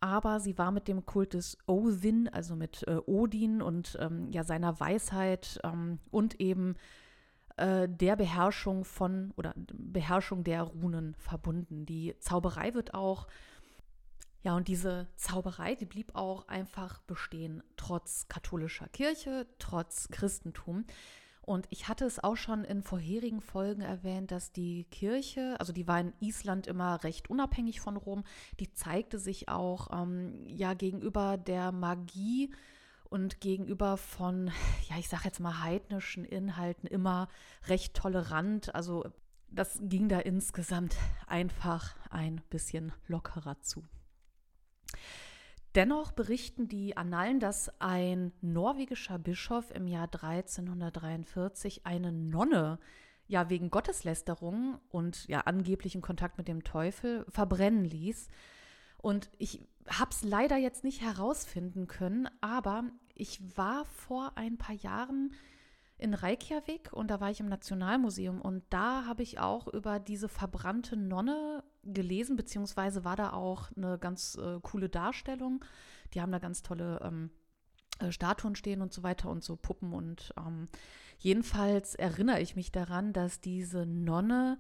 aber 0.01 0.41
sie 0.41 0.57
war 0.57 0.71
mit 0.71 0.89
dem 0.89 1.05
Kult 1.05 1.35
des 1.35 1.59
Odin, 1.67 2.31
also 2.31 2.57
mit 2.57 2.83
äh, 2.89 2.97
Odin 3.05 3.61
und 3.61 3.99
ähm, 4.01 4.31
ja 4.33 4.43
seiner 4.43 4.81
Weisheit 4.81 5.61
ähm, 5.65 5.99
und 6.11 6.41
eben 6.41 6.77
äh, 7.59 7.91
der 7.91 8.17
Beherrschung 8.17 8.87
von 8.87 9.35
oder 9.37 9.53
Beherrschung 9.75 10.43
der 10.43 10.63
Runen 10.63 11.15
verbunden. 11.19 11.85
Die 11.85 12.15
Zauberei 12.21 12.73
wird 12.73 12.95
auch 12.95 13.27
ja, 14.45 14.57
und 14.57 14.69
diese 14.69 15.09
Zauberei, 15.17 15.75
die 15.75 15.85
blieb 15.85 16.15
auch 16.15 16.49
einfach 16.49 17.03
bestehen, 17.03 17.63
trotz 17.77 18.29
katholischer 18.29 18.89
Kirche, 18.89 19.47
trotz 19.59 20.09
Christentum. 20.09 20.87
Und 21.47 21.69
ich 21.71 21.87
hatte 21.87 22.05
es 22.05 22.23
auch 22.23 22.37
schon 22.37 22.65
in 22.65 22.83
vorherigen 22.83 23.41
Folgen 23.41 23.81
erwähnt, 23.81 24.33
dass 24.33 24.51
die 24.51 24.83
Kirche, 24.91 25.55
also 25.61 25.73
die 25.73 25.87
war 25.87 26.01
in 26.01 26.13
Island 26.19 26.67
immer 26.67 27.05
recht 27.05 27.31
unabhängig 27.31 27.81
von 27.81 27.97
Rom, 27.97 28.25
die 28.59 28.73
zeigte 28.73 29.21
sich 29.21 29.49
auch 29.49 29.89
ähm, 29.93 30.45
ja 30.49 30.75
gegenüber 30.75 31.37
der 31.37 31.71
Magie 31.71 32.53
und 33.11 33.41
gegenüber 33.41 33.97
von, 33.97 34.51
ja, 34.91 34.99
ich 34.99 35.09
sage 35.09 35.23
jetzt 35.27 35.39
mal 35.39 35.63
heidnischen 35.63 36.25
Inhalten 36.25 36.89
immer 36.89 37.29
recht 37.69 37.95
tolerant. 37.95 38.75
Also 38.75 39.05
das 39.49 39.79
ging 39.83 40.09
da 40.09 40.19
insgesamt 40.19 40.97
einfach 41.29 41.95
ein 42.11 42.43
bisschen 42.51 42.93
lockerer 43.07 43.61
zu. 43.63 43.85
Dennoch 45.77 46.13
berichten 46.13 46.69
die 46.69 46.97
Annalen, 46.97 47.39
dass 47.39 47.71
ein 47.83 48.33
norwegischer 48.41 49.19
Bischof 49.19 49.71
im 49.73 49.87
Jahr 49.87 50.09
1343 50.11 51.85
eine 51.85 52.13
Nonne 52.13 52.79
ja 53.27 53.51
wegen 53.51 53.71
Gotteslästerung 53.71 54.81
und 54.89 55.29
ja 55.29 55.41
angeblichen 55.41 56.01
Kontakt 56.01 56.39
mit 56.39 56.49
dem 56.49 56.65
Teufel 56.65 57.27
verbrennen 57.29 57.85
ließ. 57.85 58.29
Und 58.97 59.29
ich 59.37 59.69
habe 59.87 60.13
es 60.13 60.23
leider 60.23 60.57
jetzt 60.57 60.83
nicht 60.83 61.03
herausfinden 61.03 61.89
können, 61.89 62.27
aber 62.41 62.85
ich 63.15 63.39
war 63.55 63.85
vor 63.85 64.33
ein 64.37 64.57
paar 64.57 64.77
Jahren 64.77 65.35
in 65.99 66.15
Reykjavik 66.15 66.93
und 66.93 67.11
da 67.11 67.21
war 67.21 67.31
ich 67.31 67.41
im 67.41 67.49
Nationalmuseum 67.49 68.41
und 68.41 68.65
da 68.71 69.07
habe 69.07 69.23
ich 69.23 69.39
auch 69.39 69.67
über 69.69 69.99
diese 69.99 70.29
verbrannte 70.29 70.97
Nonne 70.97 71.65
gelesen, 71.85 72.37
beziehungsweise 72.37 73.05
war 73.05 73.17
da 73.17 73.33
auch 73.33 73.71
eine 73.77 73.99
ganz 73.99 74.37
äh, 74.37 74.61
coole 74.61 74.89
Darstellung. 74.89 75.65
Die 76.13 76.21
haben 76.21 76.33
da 76.33 76.39
ganz 76.39 76.63
tolle 76.63 77.01
ähm, 77.03 77.31
äh, 77.99 78.13
Statuen 78.13 78.57
stehen 78.57 78.83
und 78.83 78.93
so 78.93 79.03
weiter 79.03 79.31
und 79.31 79.43
so 79.43 79.57
Puppen 79.57 79.93
und 79.95 80.35
ähm, 80.37 80.67
jedenfalls 81.19 81.95
erinnere 81.95 82.41
ich 82.41 82.57
mich 82.57 82.73
daran, 82.73 83.15
dass 83.15 83.41
diese 83.41 83.87
Nonne 83.87 84.59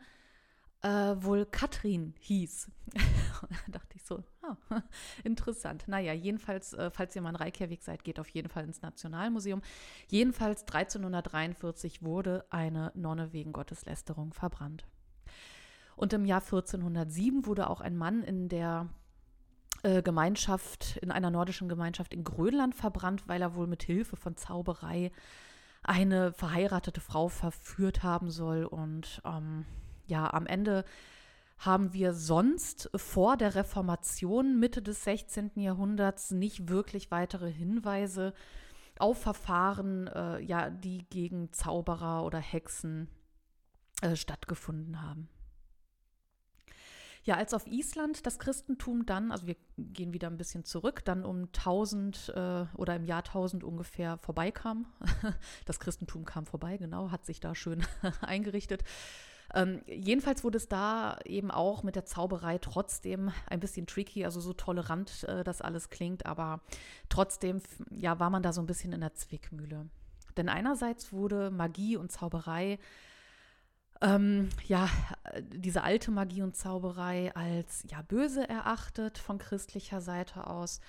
äh, 0.83 0.89
wohl 0.89 1.47
Katrin 1.47 2.15
hieß. 2.21 2.71
da 2.93 3.79
dachte 3.79 3.97
ich 3.97 4.05
so, 4.05 4.23
ah, 4.43 4.57
interessant. 5.25 5.85
Naja, 5.89 6.13
jedenfalls, 6.13 6.73
äh, 6.75 6.91
falls 6.91 7.17
ihr 7.17 7.23
mal 7.23 7.31
in 7.31 7.37
Reykjavik 7.37 7.83
seid, 7.83 8.05
geht 8.05 8.21
auf 8.21 8.29
jeden 8.29 8.49
Fall 8.49 8.65
ins 8.65 8.83
Nationalmuseum. 8.83 9.63
Jedenfalls 10.09 10.63
1343 10.63 12.03
wurde 12.03 12.45
eine 12.51 12.93
Nonne 12.95 13.33
wegen 13.33 13.53
Gotteslästerung 13.53 14.33
verbrannt. 14.33 14.85
Und 15.97 16.13
im 16.13 16.27
Jahr 16.27 16.43
1407 16.43 17.47
wurde 17.47 17.71
auch 17.71 17.81
ein 17.81 17.97
Mann 17.97 18.23
in 18.23 18.49
der 18.49 18.89
äh, 19.83 20.03
Gemeinschaft, 20.03 20.99
in 20.99 21.11
einer 21.11 21.31
nordischen 21.31 21.69
Gemeinschaft 21.69 22.13
in 22.13 22.23
Grönland 22.23 22.75
verbrannt, 22.75 23.27
weil 23.29 23.41
er 23.41 23.55
wohl 23.55 23.67
mit 23.67 23.83
Hilfe 23.83 24.17
von 24.17 24.37
Zauberei 24.37 25.11
eine 25.83 26.33
verheiratete 26.33 27.01
Frau 27.01 27.29
verführt 27.29 28.03
haben 28.03 28.31
soll. 28.31 28.65
Und 28.65 29.23
ähm, 29.25 29.65
ja, 30.07 30.33
am 30.33 30.47
Ende 30.47 30.85
haben 31.59 31.93
wir 31.93 32.13
sonst 32.13 32.91
vor 32.95 33.37
der 33.37 33.55
Reformation 33.55 34.59
Mitte 34.59 34.83
des 34.83 35.05
16. 35.05 35.53
Jahrhunderts 35.57 36.31
nicht 36.31 36.69
wirklich 36.69 37.11
weitere 37.11 37.51
Hinweise 37.51 38.35
auf 38.99 39.21
Verfahren, 39.21 40.07
äh, 40.09 40.41
ja, 40.41 40.71
die 40.71 41.09
gegen 41.09 41.53
Zauberer 41.53 42.25
oder 42.25 42.39
Hexen 42.39 43.09
äh, 44.03 44.17
stattgefunden 44.17 45.03
haben. 45.03 45.29
Ja, 47.25 47.35
als 47.35 47.55
auf 47.55 47.67
Island 47.67 48.25
das 48.25 48.39
Christentum 48.39 49.05
dann, 49.05 49.33
also 49.33 49.49
wir 49.49 49.57
gehen 49.77 50.13
wieder 50.13 50.29
ein 50.29 50.37
bisschen 50.37 50.65
zurück, 50.65 51.05
dann 51.05 51.25
um 51.25 51.47
1000 51.47 52.29
äh, 52.29 52.67
oder 52.77 52.95
im 52.95 53.05
Jahr 53.05 53.25
1000 53.25 53.65
ungefähr 53.65 54.19
vorbeikam. 54.19 54.87
das 55.65 55.81
Christentum 55.81 56.25
kam 56.25 56.47
vorbei, 56.47 56.77
genau, 56.77 57.11
hat 57.11 57.27
sich 57.27 57.41
da 57.41 57.57
schön 57.57 57.85
eingerichtet. 58.21 58.85
Ähm, 59.57 59.81
jedenfalls 59.87 60.45
wurde 60.45 60.59
es 60.59 60.69
da 60.69 61.19
eben 61.25 61.51
auch 61.51 61.83
mit 61.83 61.97
der 61.97 62.05
Zauberei 62.05 62.59
trotzdem 62.59 63.33
ein 63.49 63.59
bisschen 63.59 63.87
tricky, 63.87 64.23
also 64.23 64.39
so 64.39 64.53
tolerant 64.53 65.25
äh, 65.25 65.45
das 65.45 65.63
alles 65.63 65.89
klingt, 65.89 66.27
aber 66.27 66.61
trotzdem 67.09 67.63
ja, 67.91 68.21
war 68.21 68.29
man 68.29 68.43
da 68.43 68.53
so 68.53 68.61
ein 68.61 68.67
bisschen 68.67 68.93
in 68.93 69.01
der 69.01 69.15
Zwickmühle. 69.15 69.89
Denn 70.37 70.51
einerseits 70.51 71.11
wurde 71.11 71.51
Magie 71.51 71.97
und 71.97 72.13
Zauberei 72.13 72.79
ähm, 74.03 74.51
ja, 74.67 74.91
diese 75.41 75.83
alte 75.83 76.11
Magie 76.11 76.43
und 76.43 76.55
Zauberei 76.55 77.35
als 77.35 77.87
ja 77.91 78.03
böse 78.03 78.47
erachtet 78.47 79.17
von 79.17 79.39
christlicher 79.39 80.03
Seite 80.03 80.47
aus. 80.49 80.81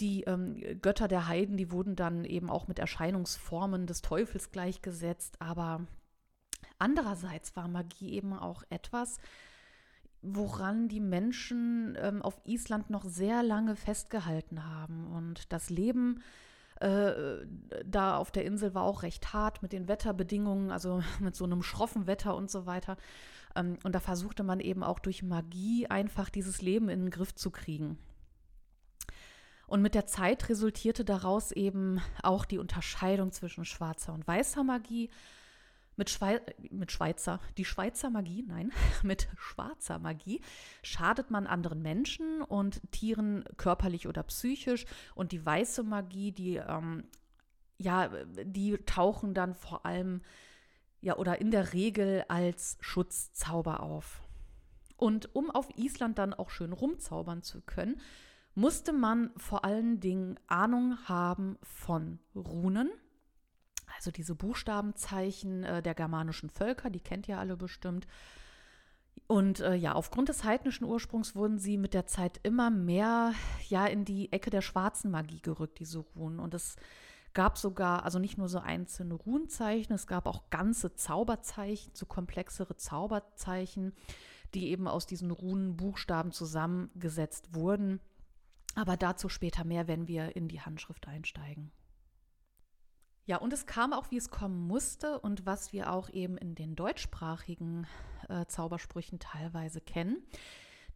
Die 0.00 0.24
ähm, 0.24 0.60
Götter 0.82 1.08
der 1.08 1.28
Heiden, 1.28 1.56
die 1.56 1.72
wurden 1.72 1.96
dann 1.96 2.26
eben 2.26 2.50
auch 2.50 2.68
mit 2.68 2.78
Erscheinungsformen 2.78 3.86
des 3.86 4.02
Teufels 4.02 4.50
gleichgesetzt, 4.50 5.40
aber 5.40 5.86
andererseits 6.78 7.56
war 7.56 7.68
Magie 7.68 8.12
eben 8.12 8.32
auch 8.32 8.62
etwas, 8.70 9.18
woran 10.22 10.88
die 10.88 11.00
Menschen 11.00 11.96
ähm, 12.00 12.22
auf 12.22 12.40
Island 12.44 12.90
noch 12.90 13.04
sehr 13.04 13.42
lange 13.42 13.76
festgehalten 13.76 14.64
haben. 14.64 15.06
Und 15.06 15.52
das 15.52 15.70
Leben 15.70 16.22
äh, 16.80 17.46
da 17.84 18.16
auf 18.16 18.30
der 18.30 18.44
Insel 18.44 18.74
war 18.74 18.82
auch 18.82 19.02
recht 19.02 19.32
hart 19.32 19.62
mit 19.62 19.72
den 19.72 19.88
Wetterbedingungen, 19.88 20.70
also 20.70 21.02
mit 21.20 21.36
so 21.36 21.44
einem 21.44 21.62
schroffen 21.62 22.06
Wetter 22.06 22.34
und 22.36 22.50
so 22.50 22.66
weiter. 22.66 22.96
Ähm, 23.54 23.78
und 23.84 23.94
da 23.94 24.00
versuchte 24.00 24.42
man 24.42 24.60
eben 24.60 24.82
auch 24.82 24.98
durch 24.98 25.22
Magie 25.22 25.86
einfach 25.86 26.28
dieses 26.28 26.62
Leben 26.62 26.88
in 26.88 27.00
den 27.00 27.10
Griff 27.10 27.34
zu 27.34 27.50
kriegen. 27.50 27.98
Und 29.66 29.82
mit 29.82 29.94
der 29.94 30.06
Zeit 30.06 30.48
resultierte 30.48 31.04
daraus 31.04 31.50
eben 31.50 32.00
auch 32.22 32.44
die 32.44 32.58
Unterscheidung 32.58 33.32
zwischen 33.32 33.64
schwarzer 33.64 34.12
und 34.12 34.26
weißer 34.26 34.62
Magie 34.62 35.10
mit, 35.96 36.10
Schwei 36.10 36.40
mit 36.70 36.92
Schweizer, 36.92 37.40
die 37.56 37.64
Schweizer 37.64 38.10
Magie, 38.10 38.44
nein, 38.46 38.72
mit 39.02 39.28
schwarzer 39.36 39.98
Magie 39.98 40.40
schadet 40.82 41.30
man 41.30 41.46
anderen 41.46 41.82
Menschen 41.82 42.42
und 42.42 42.80
Tieren 42.92 43.44
körperlich 43.56 44.06
oder 44.06 44.22
psychisch. 44.24 44.86
Und 45.14 45.32
die 45.32 45.44
weiße 45.44 45.82
Magie, 45.82 46.32
die, 46.32 46.56
ähm, 46.56 47.04
ja, 47.78 48.08
die 48.44 48.76
tauchen 48.78 49.34
dann 49.34 49.54
vor 49.54 49.86
allem, 49.86 50.22
ja, 51.00 51.16
oder 51.16 51.40
in 51.40 51.50
der 51.50 51.72
Regel 51.72 52.24
als 52.28 52.78
Schutzzauber 52.80 53.80
auf. 53.80 54.22
Und 54.96 55.34
um 55.34 55.50
auf 55.50 55.68
Island 55.76 56.18
dann 56.18 56.32
auch 56.32 56.50
schön 56.50 56.72
rumzaubern 56.72 57.42
zu 57.42 57.60
können, 57.60 58.00
musste 58.54 58.94
man 58.94 59.30
vor 59.36 59.64
allen 59.64 60.00
Dingen 60.00 60.40
Ahnung 60.46 60.96
haben 61.04 61.58
von 61.62 62.18
Runen 62.34 62.90
also 63.94 64.10
diese 64.10 64.34
Buchstabenzeichen 64.34 65.64
äh, 65.64 65.82
der 65.82 65.94
germanischen 65.94 66.50
Völker, 66.50 66.90
die 66.90 67.00
kennt 67.00 67.28
ihr 67.28 67.38
alle 67.38 67.56
bestimmt. 67.56 68.06
Und 69.26 69.60
äh, 69.60 69.74
ja, 69.74 69.94
aufgrund 69.94 70.28
des 70.28 70.44
heidnischen 70.44 70.84
Ursprungs 70.84 71.34
wurden 71.34 71.58
sie 71.58 71.78
mit 71.78 71.94
der 71.94 72.06
Zeit 72.06 72.38
immer 72.42 72.70
mehr 72.70 73.32
ja 73.68 73.86
in 73.86 74.04
die 74.04 74.30
Ecke 74.32 74.50
der 74.50 74.60
schwarzen 74.60 75.10
Magie 75.10 75.40
gerückt, 75.40 75.80
diese 75.80 75.98
Runen. 75.98 76.38
Und 76.38 76.54
es 76.54 76.76
gab 77.32 77.58
sogar, 77.58 78.04
also 78.04 78.18
nicht 78.18 78.38
nur 78.38 78.48
so 78.48 78.58
einzelne 78.60 79.14
Runenzeichen, 79.14 79.94
es 79.94 80.06
gab 80.06 80.26
auch 80.26 80.48
ganze 80.50 80.94
Zauberzeichen, 80.94 81.92
so 81.94 82.06
komplexere 82.06 82.76
Zauberzeichen, 82.76 83.94
die 84.54 84.68
eben 84.68 84.86
aus 84.86 85.06
diesen 85.06 85.30
Runenbuchstaben 85.30 86.30
zusammengesetzt 86.30 87.54
wurden. 87.54 88.00
Aber 88.74 88.96
dazu 88.96 89.28
später 89.28 89.64
mehr, 89.64 89.88
wenn 89.88 90.06
wir 90.06 90.36
in 90.36 90.48
die 90.48 90.60
Handschrift 90.60 91.08
einsteigen. 91.08 91.72
Ja, 93.26 93.38
und 93.38 93.52
es 93.52 93.66
kam 93.66 93.92
auch, 93.92 94.10
wie 94.12 94.16
es 94.16 94.30
kommen 94.30 94.66
musste 94.68 95.18
und 95.18 95.46
was 95.46 95.72
wir 95.72 95.92
auch 95.92 96.08
eben 96.10 96.38
in 96.38 96.54
den 96.54 96.76
deutschsprachigen 96.76 97.86
äh, 98.28 98.46
Zaubersprüchen 98.46 99.18
teilweise 99.18 99.80
kennen. 99.80 100.22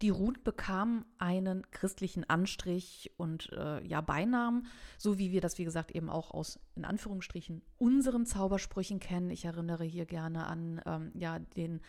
Die 0.01 0.11
Runen 0.11 0.43
bekamen 0.43 1.05
einen 1.19 1.69
christlichen 1.73 2.25
Anstrich 2.31 3.11
und 3.19 3.51
äh, 3.53 3.85
ja 3.85 4.01
Beinamen, 4.01 4.67
so 4.97 5.19
wie 5.19 5.33
wir 5.33 5.41
das, 5.41 5.59
wie 5.59 5.65
gesagt, 5.65 5.91
eben 5.91 6.09
auch 6.09 6.31
aus 6.31 6.61
in 6.77 6.85
Anführungsstrichen 6.85 7.63
unseren 7.77 8.25
Zaubersprüchen 8.25 9.01
kennen. 9.01 9.29
Ich 9.31 9.45
erinnere 9.45 9.85
hier 9.85 10.07
gerne 10.07 10.47
an 10.47 10.81
ähm, 10.87 11.13
ja 11.15 11.41
den 11.41 11.83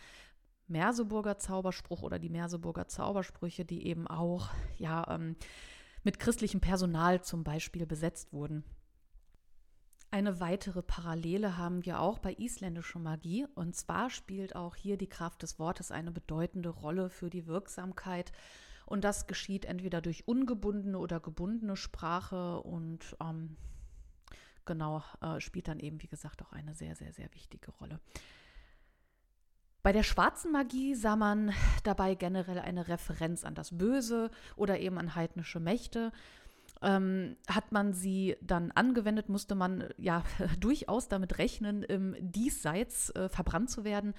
Merseburger 0.66 1.38
Zauberspruch 1.38 2.02
oder 2.02 2.18
die 2.18 2.28
Merseburger 2.28 2.88
Zaubersprüche, 2.88 3.64
die 3.64 3.86
eben 3.86 4.08
auch 4.08 4.50
ja 4.76 5.06
ähm, 5.08 5.36
mit 6.02 6.18
christlichem 6.18 6.60
Personal 6.60 7.22
zum 7.22 7.44
Beispiel 7.44 7.86
besetzt 7.86 8.32
wurden. 8.32 8.64
Eine 10.12 10.40
weitere 10.40 10.82
Parallele 10.82 11.56
haben 11.56 11.86
wir 11.86 11.98
auch 11.98 12.18
bei 12.18 12.34
isländischer 12.34 12.98
Magie. 12.98 13.46
Und 13.54 13.74
zwar 13.74 14.10
spielt 14.10 14.54
auch 14.54 14.76
hier 14.76 14.98
die 14.98 15.08
Kraft 15.08 15.42
des 15.42 15.58
Wortes 15.58 15.90
eine 15.90 16.10
bedeutende 16.12 16.68
Rolle 16.68 17.08
für 17.08 17.30
die 17.30 17.46
Wirksamkeit. 17.46 18.30
Und 18.84 19.04
das 19.04 19.26
geschieht 19.26 19.64
entweder 19.64 20.02
durch 20.02 20.28
ungebundene 20.28 20.98
oder 20.98 21.18
gebundene 21.18 21.76
Sprache 21.76 22.60
und 22.60 23.16
ähm, 23.22 23.56
genau 24.66 25.02
äh, 25.22 25.40
spielt 25.40 25.66
dann 25.66 25.80
eben, 25.80 26.02
wie 26.02 26.08
gesagt, 26.08 26.42
auch 26.42 26.52
eine 26.52 26.74
sehr, 26.74 26.94
sehr, 26.94 27.14
sehr 27.14 27.32
wichtige 27.32 27.70
Rolle. 27.70 27.98
Bei 29.82 29.92
der 29.92 30.02
schwarzen 30.02 30.52
Magie 30.52 30.94
sah 30.94 31.16
man 31.16 31.54
dabei 31.84 32.16
generell 32.16 32.58
eine 32.58 32.86
Referenz 32.86 33.44
an 33.44 33.54
das 33.54 33.78
Böse 33.78 34.30
oder 34.56 34.78
eben 34.78 34.98
an 34.98 35.14
heidnische 35.14 35.58
Mächte. 35.58 36.12
Ähm, 36.82 37.36
hat 37.46 37.70
man 37.70 37.92
sie 37.92 38.36
dann 38.40 38.72
angewendet, 38.72 39.28
musste 39.28 39.54
man 39.54 39.88
ja 39.98 40.24
durchaus 40.60 41.08
damit 41.08 41.38
rechnen, 41.38 41.82
im 41.84 42.16
Diesseits 42.18 43.10
äh, 43.10 43.28
verbrannt 43.28 43.70
zu 43.70 43.84
werden. 43.84 44.14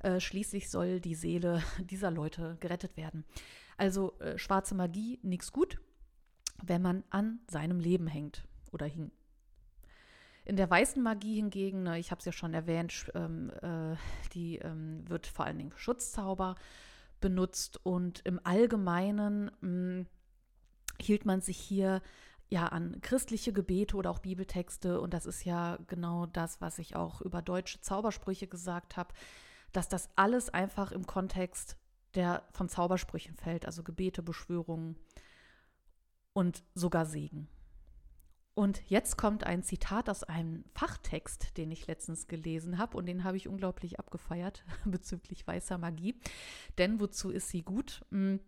Äh, 0.00 0.20
schließlich 0.20 0.70
soll 0.70 1.00
die 1.00 1.14
Seele 1.14 1.62
dieser 1.78 2.10
Leute 2.10 2.56
gerettet 2.60 2.96
werden. 2.96 3.24
Also 3.76 4.18
äh, 4.20 4.38
schwarze 4.38 4.74
Magie, 4.74 5.18
nichts 5.22 5.52
gut, 5.52 5.78
wenn 6.62 6.82
man 6.82 7.04
an 7.10 7.40
seinem 7.48 7.80
Leben 7.80 8.06
hängt 8.06 8.46
oder 8.72 8.86
hing. 8.86 9.10
In 10.46 10.56
der 10.56 10.70
weißen 10.70 11.02
Magie 11.02 11.36
hingegen, 11.36 11.82
ne, 11.82 11.98
ich 11.98 12.12
habe 12.12 12.20
es 12.20 12.24
ja 12.24 12.32
schon 12.32 12.54
erwähnt, 12.54 13.10
ähm, 13.14 13.50
äh, 13.62 13.96
die 14.32 14.58
ähm, 14.58 15.02
wird 15.08 15.26
vor 15.26 15.44
allen 15.44 15.58
Dingen 15.58 15.72
für 15.72 15.80
Schutzzauber 15.80 16.54
benutzt 17.20 17.84
und 17.84 18.20
im 18.24 18.40
Allgemeinen 18.44 19.46
mh, 19.46 19.50
hm, 19.60 20.06
hielt 21.00 21.24
man 21.24 21.40
sich 21.40 21.58
hier 21.58 22.02
ja 22.48 22.66
an 22.66 23.00
christliche 23.00 23.52
Gebete 23.52 23.96
oder 23.96 24.10
auch 24.10 24.20
Bibeltexte 24.20 25.00
und 25.00 25.12
das 25.14 25.26
ist 25.26 25.44
ja 25.44 25.78
genau 25.88 26.26
das, 26.26 26.60
was 26.60 26.78
ich 26.78 26.94
auch 26.94 27.20
über 27.20 27.42
deutsche 27.42 27.80
Zaubersprüche 27.80 28.46
gesagt 28.46 28.96
habe, 28.96 29.12
dass 29.72 29.88
das 29.88 30.08
alles 30.16 30.48
einfach 30.50 30.92
im 30.92 31.06
Kontext 31.06 31.76
der 32.14 32.42
von 32.52 32.68
Zaubersprüchen 32.68 33.36
fällt, 33.36 33.66
also 33.66 33.82
Gebete, 33.82 34.22
Beschwörungen 34.22 34.96
und 36.32 36.62
sogar 36.74 37.04
Segen. 37.04 37.48
Und 38.54 38.80
jetzt 38.88 39.18
kommt 39.18 39.44
ein 39.44 39.62
Zitat 39.62 40.08
aus 40.08 40.24
einem 40.24 40.64
Fachtext, 40.74 41.58
den 41.58 41.70
ich 41.70 41.86
letztens 41.86 42.26
gelesen 42.26 42.78
habe 42.78 42.96
und 42.96 43.04
den 43.04 43.22
habe 43.22 43.36
ich 43.36 43.48
unglaublich 43.48 43.98
abgefeiert 43.98 44.64
bezüglich 44.86 45.46
weißer 45.46 45.76
Magie. 45.76 46.18
Denn 46.78 46.98
wozu 46.98 47.30
ist 47.30 47.50
sie 47.50 47.62
gut? 47.62 48.02
Hm, 48.10 48.40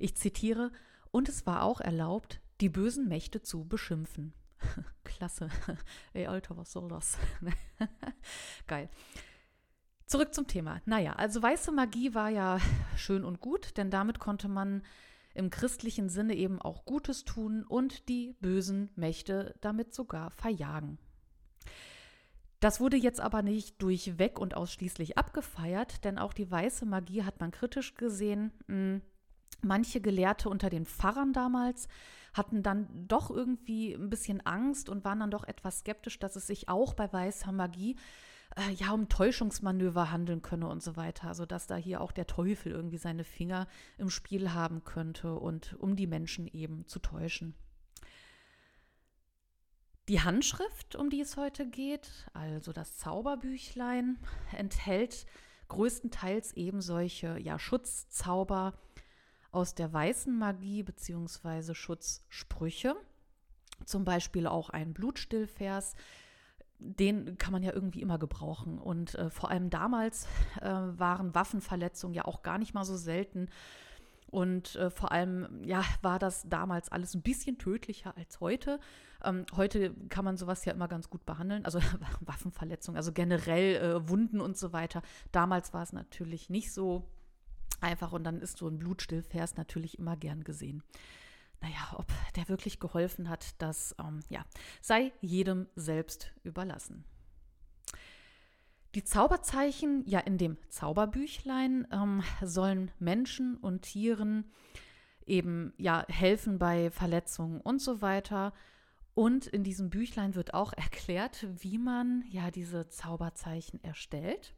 ich 0.00 0.16
zitiere, 0.16 0.72
und 1.14 1.28
es 1.28 1.46
war 1.46 1.62
auch 1.62 1.80
erlaubt, 1.80 2.40
die 2.60 2.68
bösen 2.68 3.06
Mächte 3.06 3.40
zu 3.40 3.64
beschimpfen. 3.64 4.34
Klasse. 5.04 5.48
Ey, 6.12 6.26
Alter, 6.26 6.56
was 6.56 6.72
soll 6.72 6.88
das? 6.88 7.16
Geil. 8.66 8.88
Zurück 10.06 10.34
zum 10.34 10.48
Thema. 10.48 10.80
Naja, 10.86 11.12
also 11.12 11.40
weiße 11.40 11.70
Magie 11.70 12.14
war 12.14 12.30
ja 12.30 12.58
schön 12.96 13.24
und 13.24 13.40
gut, 13.40 13.76
denn 13.76 13.92
damit 13.92 14.18
konnte 14.18 14.48
man 14.48 14.82
im 15.34 15.50
christlichen 15.50 16.08
Sinne 16.08 16.34
eben 16.34 16.60
auch 16.60 16.84
Gutes 16.84 17.24
tun 17.24 17.62
und 17.62 18.08
die 18.08 18.34
bösen 18.40 18.90
Mächte 18.96 19.54
damit 19.60 19.94
sogar 19.94 20.32
verjagen. 20.32 20.98
Das 22.58 22.80
wurde 22.80 22.96
jetzt 22.96 23.20
aber 23.20 23.42
nicht 23.42 23.80
durchweg 23.80 24.40
und 24.40 24.56
ausschließlich 24.56 25.16
abgefeiert, 25.16 26.02
denn 26.04 26.18
auch 26.18 26.32
die 26.32 26.50
weiße 26.50 26.86
Magie 26.86 27.22
hat 27.22 27.38
man 27.38 27.52
kritisch 27.52 27.94
gesehen. 27.94 28.52
Hm, 28.66 29.00
Manche 29.62 30.00
Gelehrte 30.00 30.48
unter 30.48 30.68
den 30.70 30.84
Pfarrern 30.84 31.32
damals 31.32 31.88
hatten 32.34 32.62
dann 32.62 32.88
doch 33.08 33.30
irgendwie 33.30 33.94
ein 33.94 34.10
bisschen 34.10 34.44
Angst 34.44 34.88
und 34.88 35.04
waren 35.04 35.20
dann 35.20 35.30
doch 35.30 35.44
etwas 35.44 35.80
skeptisch, 35.80 36.18
dass 36.18 36.36
es 36.36 36.46
sich 36.46 36.68
auch 36.68 36.94
bei 36.94 37.10
weißer 37.10 37.52
Magie 37.52 37.96
äh, 38.56 38.72
ja 38.72 38.90
um 38.92 39.08
Täuschungsmanöver 39.08 40.10
handeln 40.10 40.42
könne 40.42 40.68
und 40.68 40.82
so 40.82 40.96
weiter. 40.96 41.28
Also 41.28 41.46
dass 41.46 41.66
da 41.66 41.76
hier 41.76 42.00
auch 42.00 42.12
der 42.12 42.26
Teufel 42.26 42.72
irgendwie 42.72 42.98
seine 42.98 43.24
Finger 43.24 43.68
im 43.98 44.10
Spiel 44.10 44.52
haben 44.52 44.84
könnte 44.84 45.34
und 45.34 45.74
um 45.78 45.96
die 45.96 46.06
Menschen 46.06 46.46
eben 46.48 46.86
zu 46.86 46.98
täuschen. 46.98 47.54
Die 50.08 50.20
Handschrift, 50.20 50.96
um 50.96 51.08
die 51.08 51.22
es 51.22 51.38
heute 51.38 51.66
geht, 51.66 52.26
also 52.34 52.74
das 52.74 52.98
Zauberbüchlein, 52.98 54.18
enthält 54.54 55.24
größtenteils 55.68 56.52
eben 56.52 56.82
solche 56.82 57.38
ja, 57.38 57.58
Schutzzauber, 57.58 58.74
aus 59.54 59.74
der 59.74 59.92
weißen 59.92 60.36
Magie 60.36 60.82
bzw. 60.82 61.74
Schutzsprüche. 61.74 62.96
Zum 63.84 64.04
Beispiel 64.04 64.46
auch 64.46 64.70
ein 64.70 64.92
Blutstillvers. 64.92 65.94
Den 66.78 67.38
kann 67.38 67.52
man 67.52 67.62
ja 67.62 67.72
irgendwie 67.72 68.02
immer 68.02 68.18
gebrauchen. 68.18 68.78
Und 68.78 69.14
äh, 69.14 69.30
vor 69.30 69.50
allem 69.50 69.70
damals 69.70 70.26
äh, 70.60 70.68
waren 70.68 71.34
Waffenverletzungen 71.34 72.14
ja 72.14 72.24
auch 72.24 72.42
gar 72.42 72.58
nicht 72.58 72.74
mal 72.74 72.84
so 72.84 72.96
selten. 72.96 73.48
Und 74.26 74.74
äh, 74.74 74.90
vor 74.90 75.12
allem, 75.12 75.62
ja, 75.62 75.84
war 76.02 76.18
das 76.18 76.42
damals 76.48 76.90
alles 76.90 77.14
ein 77.14 77.22
bisschen 77.22 77.56
tödlicher 77.56 78.16
als 78.16 78.40
heute. 78.40 78.80
Ähm, 79.22 79.46
heute 79.54 79.94
kann 80.08 80.24
man 80.24 80.36
sowas 80.36 80.64
ja 80.64 80.72
immer 80.72 80.88
ganz 80.88 81.08
gut 81.08 81.24
behandeln. 81.24 81.64
Also 81.64 81.78
Waffenverletzungen, 82.20 82.96
also 82.96 83.12
generell 83.12 83.76
äh, 83.76 84.08
Wunden 84.08 84.40
und 84.40 84.56
so 84.56 84.72
weiter. 84.72 85.02
Damals 85.30 85.72
war 85.72 85.84
es 85.84 85.92
natürlich 85.92 86.50
nicht 86.50 86.72
so 86.72 87.08
einfach 87.84 88.12
und 88.12 88.24
dann 88.24 88.40
ist 88.40 88.58
so 88.58 88.66
ein 88.68 88.78
Blutstillvers 88.78 89.56
natürlich 89.56 89.98
immer 89.98 90.16
gern 90.16 90.42
gesehen. 90.42 90.82
Naja, 91.60 91.94
ob 91.96 92.06
der 92.36 92.48
wirklich 92.48 92.80
geholfen 92.80 93.28
hat, 93.28 93.60
das 93.62 93.94
ähm, 93.98 94.20
ja, 94.28 94.44
sei 94.82 95.12
jedem 95.20 95.66
selbst 95.76 96.32
überlassen. 96.42 97.04
Die 98.94 99.04
Zauberzeichen, 99.04 100.04
ja, 100.06 100.20
in 100.20 100.38
dem 100.38 100.56
Zauberbüchlein 100.68 101.86
ähm, 101.90 102.22
sollen 102.42 102.90
Menschen 102.98 103.56
und 103.56 103.82
Tieren 103.82 104.50
eben 105.26 105.72
ja 105.78 106.04
helfen 106.08 106.58
bei 106.58 106.90
Verletzungen 106.90 107.60
und 107.60 107.80
so 107.80 108.02
weiter. 108.02 108.52
Und 109.14 109.46
in 109.46 109.64
diesem 109.64 109.90
Büchlein 109.90 110.34
wird 110.34 110.54
auch 110.54 110.72
erklärt, 110.72 111.46
wie 111.62 111.78
man 111.78 112.24
ja 112.28 112.50
diese 112.50 112.88
Zauberzeichen 112.88 113.82
erstellt 113.82 114.54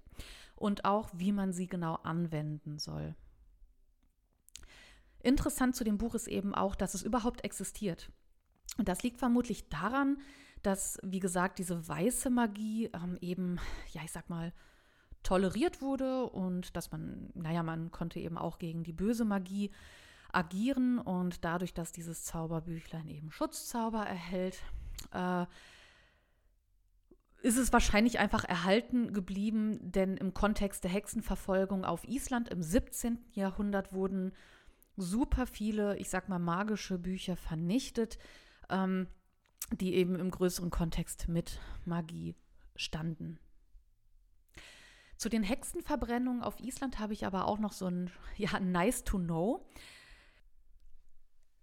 und 0.54 0.84
auch, 0.84 1.10
wie 1.12 1.32
man 1.32 1.52
sie 1.52 1.66
genau 1.66 1.96
anwenden 1.96 2.78
soll. 2.78 3.14
Interessant 5.22 5.74
zu 5.74 5.84
dem 5.84 5.98
Buch 5.98 6.14
ist 6.14 6.28
eben 6.28 6.54
auch, 6.54 6.74
dass 6.74 6.94
es 6.94 7.02
überhaupt 7.02 7.44
existiert. 7.44 8.10
Und 8.78 8.88
das 8.88 9.02
liegt 9.02 9.18
vermutlich 9.18 9.68
daran, 9.68 10.18
dass, 10.62 10.98
wie 11.02 11.20
gesagt, 11.20 11.58
diese 11.58 11.86
weiße 11.88 12.30
Magie 12.30 12.90
ähm, 12.92 13.18
eben, 13.20 13.58
ja, 13.92 14.02
ich 14.04 14.12
sag 14.12 14.28
mal, 14.28 14.52
toleriert 15.22 15.82
wurde 15.82 16.24
und 16.26 16.76
dass 16.76 16.92
man, 16.92 17.30
naja, 17.34 17.62
man 17.62 17.90
konnte 17.90 18.20
eben 18.20 18.38
auch 18.38 18.58
gegen 18.58 18.84
die 18.84 18.92
böse 18.92 19.24
Magie 19.24 19.72
agieren 20.32 20.98
und 20.98 21.44
dadurch, 21.44 21.74
dass 21.74 21.92
dieses 21.92 22.24
Zauberbüchlein 22.24 23.08
eben 23.08 23.30
Schutzzauber 23.32 24.04
erhält, 24.04 24.62
äh, 25.12 25.46
ist 27.46 27.58
es 27.58 27.72
wahrscheinlich 27.72 28.18
einfach 28.18 28.42
erhalten 28.42 29.12
geblieben, 29.12 29.78
denn 29.80 30.16
im 30.16 30.34
Kontext 30.34 30.82
der 30.82 30.90
Hexenverfolgung 30.90 31.84
auf 31.84 32.02
Island 32.02 32.48
im 32.48 32.60
17. 32.60 33.20
Jahrhundert 33.30 33.92
wurden 33.92 34.32
super 34.96 35.46
viele, 35.46 35.96
ich 35.96 36.10
sag 36.10 36.28
mal, 36.28 36.40
magische 36.40 36.98
Bücher 36.98 37.36
vernichtet, 37.36 38.18
ähm, 38.68 39.06
die 39.80 39.94
eben 39.94 40.16
im 40.16 40.32
größeren 40.32 40.70
Kontext 40.70 41.28
mit 41.28 41.60
Magie 41.84 42.34
standen. 42.74 43.38
Zu 45.16 45.28
den 45.28 45.44
Hexenverbrennungen 45.44 46.42
auf 46.42 46.58
Island 46.58 46.98
habe 46.98 47.12
ich 47.12 47.26
aber 47.26 47.46
auch 47.46 47.60
noch 47.60 47.72
so 47.72 47.86
ein, 47.86 48.10
ja, 48.36 48.58
nice 48.58 49.04
to 49.04 49.18
know. 49.18 49.64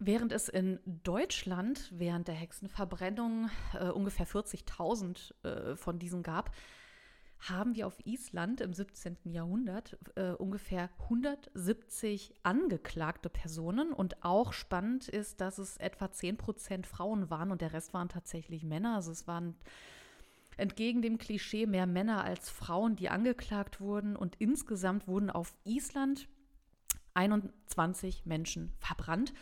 Während 0.05 0.33
es 0.33 0.49
in 0.49 0.79
Deutschland 0.85 1.89
während 1.93 2.27
der 2.27 2.35
Hexenverbrennung 2.35 3.49
äh, 3.73 3.85
ungefähr 3.85 4.27
40.000 4.27 5.45
äh, 5.45 5.75
von 5.77 5.97
diesen 5.97 6.23
gab, 6.23 6.51
haben 7.39 7.75
wir 7.75 7.87
auf 7.87 8.05
Island 8.05 8.59
im 8.59 8.73
17. 8.73 9.15
Jahrhundert 9.23 9.97
äh, 10.15 10.31
ungefähr 10.31 10.89
170 11.03 12.33
angeklagte 12.43 13.29
Personen. 13.29 13.93
Und 13.93 14.25
auch 14.25 14.51
spannend 14.51 15.07
ist, 15.07 15.39
dass 15.39 15.57
es 15.57 15.77
etwa 15.77 16.11
10 16.11 16.35
Prozent 16.35 16.85
Frauen 16.85 17.29
waren 17.29 17.51
und 17.51 17.61
der 17.61 17.71
Rest 17.71 17.93
waren 17.93 18.09
tatsächlich 18.09 18.65
Männer. 18.65 18.95
Also 18.95 19.11
es 19.11 19.25
waren 19.25 19.55
entgegen 20.57 21.01
dem 21.01 21.17
Klischee 21.17 21.65
mehr 21.65 21.87
Männer 21.87 22.25
als 22.25 22.49
Frauen, 22.49 22.97
die 22.97 23.07
angeklagt 23.07 23.79
wurden. 23.79 24.17
Und 24.17 24.35
insgesamt 24.39 25.07
wurden 25.07 25.29
auf 25.29 25.55
Island 25.63 26.27
21 27.13 28.25
Menschen 28.25 28.73
verbrannt. 28.79 29.33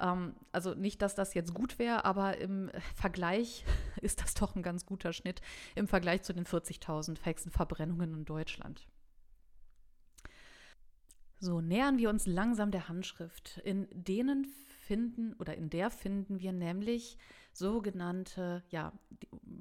Ähm, 0.00 0.34
also 0.52 0.74
nicht, 0.74 1.02
dass 1.02 1.14
das 1.14 1.34
jetzt 1.34 1.54
gut 1.54 1.78
wäre, 1.78 2.04
aber 2.04 2.38
im 2.38 2.70
Vergleich 2.94 3.64
ist 4.02 4.22
das 4.22 4.34
doch 4.34 4.54
ein 4.54 4.62
ganz 4.62 4.86
guter 4.86 5.12
Schnitt 5.12 5.40
im 5.74 5.88
Vergleich 5.88 6.22
zu 6.22 6.32
den 6.32 6.44
40.000 6.44 7.22
Hexenverbrennungen 7.22 8.14
in 8.14 8.24
Deutschland. 8.24 8.86
So 11.40 11.60
nähern 11.60 11.98
wir 11.98 12.08
uns 12.08 12.26
langsam 12.26 12.70
der 12.70 12.88
Handschrift. 12.88 13.58
In 13.64 13.86
denen 13.92 14.46
finden 14.84 15.34
oder 15.34 15.56
in 15.56 15.68
der 15.68 15.90
finden 15.90 16.40
wir 16.40 16.52
nämlich 16.52 17.18
sogenannte, 17.52 18.62
ja, 18.70 18.92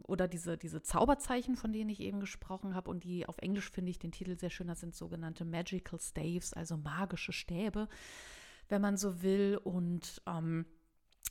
oder 0.04 0.28
diese, 0.28 0.58
diese 0.58 0.82
Zauberzeichen, 0.82 1.56
von 1.56 1.72
denen 1.72 1.90
ich 1.90 2.00
eben 2.00 2.20
gesprochen 2.20 2.76
habe 2.76 2.90
und 2.90 3.04
die 3.04 3.26
auf 3.26 3.38
Englisch 3.38 3.70
finde 3.70 3.92
ich 3.92 4.00
den 4.00 4.12
Titel 4.12 4.38
sehr 4.38 4.50
schön, 4.50 4.68
das 4.68 4.80
sind 4.80 4.96
sogenannte 4.96 5.46
Magical 5.46 6.00
Staves, 6.00 6.54
also 6.54 6.78
magische 6.78 7.34
Stäbe, 7.34 7.88
wenn 8.74 8.82
man 8.82 8.98
so 8.98 9.22
will. 9.22 9.60
Und 9.64 10.22
ähm, 10.26 10.66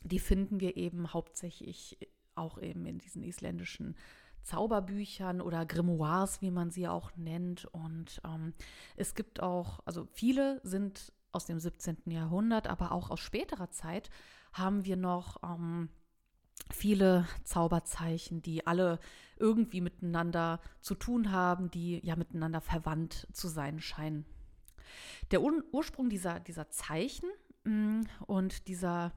die 0.04 0.20
finden 0.20 0.60
wir 0.60 0.76
eben 0.76 1.12
hauptsächlich 1.12 1.98
auch 2.36 2.56
eben 2.58 2.86
in 2.86 2.98
diesen 2.98 3.22
isländischen 3.22 3.96
Zauberbüchern 4.42 5.40
oder 5.40 5.66
Grimoires, 5.66 6.40
wie 6.40 6.52
man 6.52 6.70
sie 6.70 6.86
auch 6.86 7.10
nennt. 7.16 7.66
Und 7.66 8.22
ähm, 8.24 8.54
es 8.96 9.14
gibt 9.16 9.42
auch, 9.42 9.80
also 9.84 10.06
viele 10.12 10.60
sind 10.62 11.12
aus 11.32 11.44
dem 11.46 11.58
17. 11.58 11.98
Jahrhundert, 12.06 12.68
aber 12.68 12.92
auch 12.92 13.10
aus 13.10 13.20
späterer 13.20 13.70
Zeit 13.70 14.08
haben 14.52 14.84
wir 14.84 14.96
noch 14.96 15.42
ähm, 15.42 15.88
viele 16.70 17.26
Zauberzeichen, 17.42 18.40
die 18.40 18.66
alle 18.66 19.00
irgendwie 19.36 19.80
miteinander 19.80 20.60
zu 20.80 20.94
tun 20.94 21.32
haben, 21.32 21.70
die 21.72 21.98
ja 22.04 22.14
miteinander 22.14 22.60
verwandt 22.60 23.26
zu 23.32 23.48
sein 23.48 23.80
scheinen. 23.80 24.26
Der 25.30 25.42
Ur 25.42 25.62
Ursprung 25.72 26.08
dieser, 26.08 26.40
dieser 26.40 26.70
Zeichen 26.70 27.28
mm, 27.64 28.02
und 28.26 28.68
dieser, 28.68 29.12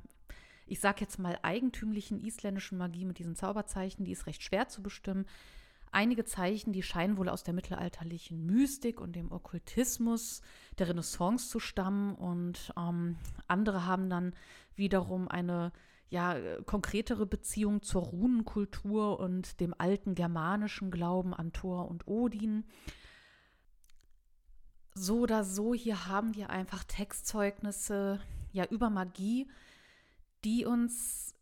ich 0.68 0.80
sag 0.80 1.02
jetzt 1.02 1.20
mal, 1.20 1.40
eigentümlichen 1.42 2.20
isländischen 2.20 2.78
Magie 2.78 3.06
mit 3.06 3.20
diesen 3.20 3.36
Zauberzeichen, 3.36 4.06
die 4.06 4.12
ist 4.12 4.28
recht 4.28 4.44
schwer 4.44 4.68
zu 4.68 4.82
bestimmen. 4.82 5.26
Einige 5.92 6.26
Zeichen, 6.26 6.74
die 6.74 6.84
scheinen 6.84 7.18
wohl 7.18 7.30
aus 7.30 7.44
der 7.44 7.54
mittelalterlichen 7.54 8.46
Mystik 8.46 9.00
und 9.00 9.16
dem 9.16 9.32
Okkultismus 9.32 10.42
der 10.78 10.90
Renaissance 10.90 11.48
zu 11.48 11.60
stammen 11.60 12.16
und 12.16 12.74
ähm, 12.78 13.16
andere 13.48 13.86
haben 13.86 14.10
dann 14.10 14.34
wiederum 14.76 15.30
eine 15.30 15.72
ja, 16.10 16.38
konkretere 16.66 17.26
Beziehung 17.26 17.82
zur 17.82 18.04
Runenkultur 18.04 19.20
und 19.20 19.60
dem 19.60 19.74
alten 19.78 20.16
germanischen 20.16 20.92
Glauben 20.92 21.34
an 21.34 21.52
Thor 21.52 21.88
und 21.88 22.08
Odin. 22.08 22.66
So 24.98 25.20
oder 25.20 25.44
so, 25.44 25.74
hier 25.74 26.08
haben 26.08 26.36
wir 26.36 26.50
einfach 26.50 26.86
Textzeugnisse 26.86 28.22
ja 28.54 28.64
über 28.64 28.90
Magie, 28.90 29.50
die 30.46 30.66
uns 30.66 31.36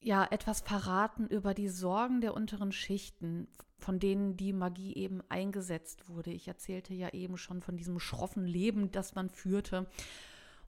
ja 0.00 0.26
etwas 0.28 0.60
verraten 0.60 1.28
über 1.28 1.54
die 1.54 1.68
Sorgen 1.68 2.20
der 2.20 2.34
unteren 2.34 2.72
Schichten, 2.72 3.46
von 3.78 4.00
denen 4.00 4.36
die 4.36 4.52
Magie 4.52 4.96
eben 4.96 5.22
eingesetzt 5.28 6.08
wurde. 6.08 6.32
Ich 6.32 6.48
erzählte 6.48 6.94
ja 6.94 7.10
eben 7.10 7.36
schon 7.36 7.60
von 7.60 7.76
diesem 7.76 8.00
schroffen 8.00 8.44
Leben, 8.44 8.90
das 8.90 9.14
man 9.14 9.30
führte. 9.30 9.86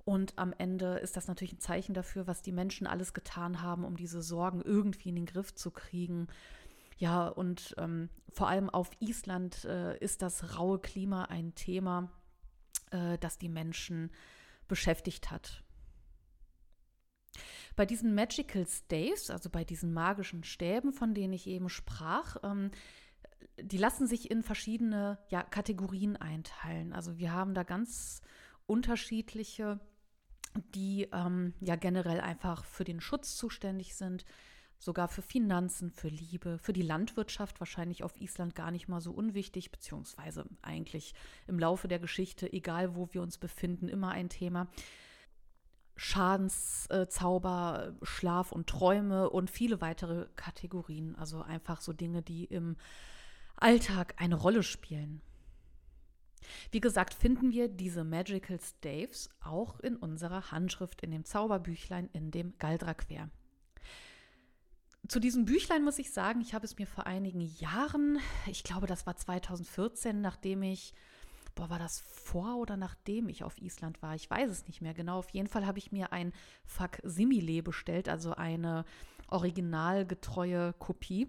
Und 0.05 0.39
am 0.39 0.55
Ende 0.57 0.99
ist 0.99 1.17
das 1.17 1.27
natürlich 1.27 1.55
ein 1.55 1.61
Zeichen 1.61 1.93
dafür, 1.93 2.29
was 2.29 2.41
die 2.41 2.53
Menschen 2.53 2.87
alles 2.87 3.15
getan 3.15 3.63
haben, 3.63 3.85
um 3.85 3.97
diese 3.97 4.23
Sorgen 4.23 4.63
irgendwie 4.63 5.09
in 5.09 5.17
den 5.17 5.27
Griff 5.27 5.55
zu 5.57 5.73
kriegen. 5.73 6.29
Ja, 6.99 7.27
und 7.27 7.75
ähm, 7.79 8.11
vor 8.33 8.49
allem 8.49 8.71
auf 8.71 8.91
Island 9.01 9.65
äh, 9.65 9.99
ist 9.99 10.23
das 10.23 10.57
raue 10.57 10.79
Klima 10.79 11.25
ein 11.25 11.55
Thema, 11.57 12.13
äh, 12.93 13.19
das 13.19 13.39
die 13.39 13.49
Menschen 13.49 14.11
beschäftigt 14.67 15.31
hat. 15.31 15.63
Bei 17.77 17.87
diesen 17.87 18.15
Magical 18.15 18.67
Staves, 18.67 19.31
also 19.31 19.51
bei 19.51 19.65
diesen 19.65 19.93
magischen 19.93 20.45
Stäben, 20.45 20.93
von 20.93 21.15
denen 21.15 21.33
ich 21.33 21.47
eben 21.47 21.69
sprach, 21.69 22.37
ähm, 22.43 22.71
die 23.61 23.79
lassen 23.79 24.07
sich 24.07 24.31
in 24.31 24.43
verschiedene 24.43 25.19
ja, 25.29 25.43
Kategorien 25.43 26.17
einteilen. 26.17 26.93
Also 26.93 27.19
wir 27.19 27.33
haben 27.33 27.55
da 27.55 27.63
ganz 27.63 28.21
unterschiedliche 28.67 29.81
die 30.75 31.09
ähm, 31.13 31.55
ja 31.61 31.77
generell 31.77 32.21
einfach 32.21 32.65
für 32.65 32.85
den 32.85 33.01
Schutz 33.01 33.37
zuständig 33.37 33.95
sind, 33.95 34.25
sogar 34.79 35.09
für 35.09 35.23
Finanzen, 35.23 35.91
für 35.91 36.09
Liebe, 36.09 36.59
für 36.59 36.73
die 36.73 36.83
Landwirtschaft 36.83 37.61
wahrscheinlich 37.61 38.05
auf 38.05 38.21
Island 38.21 38.55
gar 38.55 38.71
nicht 38.71 38.89
mal 38.89 39.01
so 39.01 39.13
unwichtig, 39.13 39.71
beziehungsweise 39.71 40.45
eigentlich 40.63 41.15
im 41.47 41.59
Laufe 41.59 41.89
der 41.89 41.99
Geschichte, 41.99 42.53
egal 42.53 42.95
wo 42.95 43.09
wir 43.13 43.23
uns 43.23 43.39
befinden, 43.39 43.89
immer 43.89 44.11
ein 44.11 44.29
Thema. 44.29 44.69
Schadenszauber, 45.97 47.93
äh, 48.01 48.07
Schlaf 48.07 48.53
und 48.53 48.69
Träume 48.69 49.31
und 49.31 49.51
viele 49.51 49.81
weitere 49.81 50.29
Kategorien, 50.37 51.17
also 51.17 51.43
einfach 51.43 51.81
so 51.81 51.93
Dinge, 51.93 52.23
die 52.23 52.45
im 52.45 52.77
Alltag 53.57 54.15
eine 54.19 54.37
Rolle 54.37 54.63
spielen. 54.63 55.21
Wie 56.71 56.81
gesagt, 56.81 57.15
finden 57.15 57.51
wir 57.51 57.69
diese 57.69 58.05
Magical 58.05 58.61
Staves 58.61 59.29
auch 59.41 59.81
in 59.81 59.97
unserer 59.97 60.53
Handschrift, 60.53 61.03
in 61.03 61.11
dem 61.11 61.25
Zauberbüchlein, 61.25 62.09
in 62.13 62.31
dem 62.31 62.57
Galdrakwer. 62.59 63.29
Zu 65.09 65.21
diesem 65.21 65.47
Büchlein 65.47 65.85
muss 65.85 65.99
ich 65.99 66.13
sagen, 66.13 66.43
ich 66.43 66.53
habe 66.53 66.67
es 66.67 66.77
mir 66.77 66.87
vor 66.87 67.07
einigen 67.07 67.41
Jahren, 67.41 68.19
ich 68.47 68.63
glaube, 68.63 68.87
das 68.87 69.07
war 69.07 69.17
2014, 69.17 70.21
nachdem 70.21 70.63
ich, 70.63 70.93
boah, 71.55 71.71
war 71.71 71.79
das 71.79 72.01
vor 72.01 72.59
oder 72.59 72.77
nachdem 72.77 73.31
ich 73.31 73.43
auf 73.43 73.57
Island 73.57 74.03
war? 74.03 74.15
Ich 74.15 74.29
weiß 74.29 74.51
es 74.51 74.67
nicht 74.67 74.83
mehr 74.83 74.93
genau. 74.93 75.19
Auf 75.19 75.31
jeden 75.31 75.49
Fall 75.49 75.67
habe 75.67 75.79
ich 75.79 75.93
mir 75.93 76.13
ein 76.13 76.35
Faksimile 76.67 77.63
bestellt, 77.63 78.11
also 78.11 78.35
eine 78.35 78.85
originalgetreue 79.29 80.75
Kopie 80.75 81.29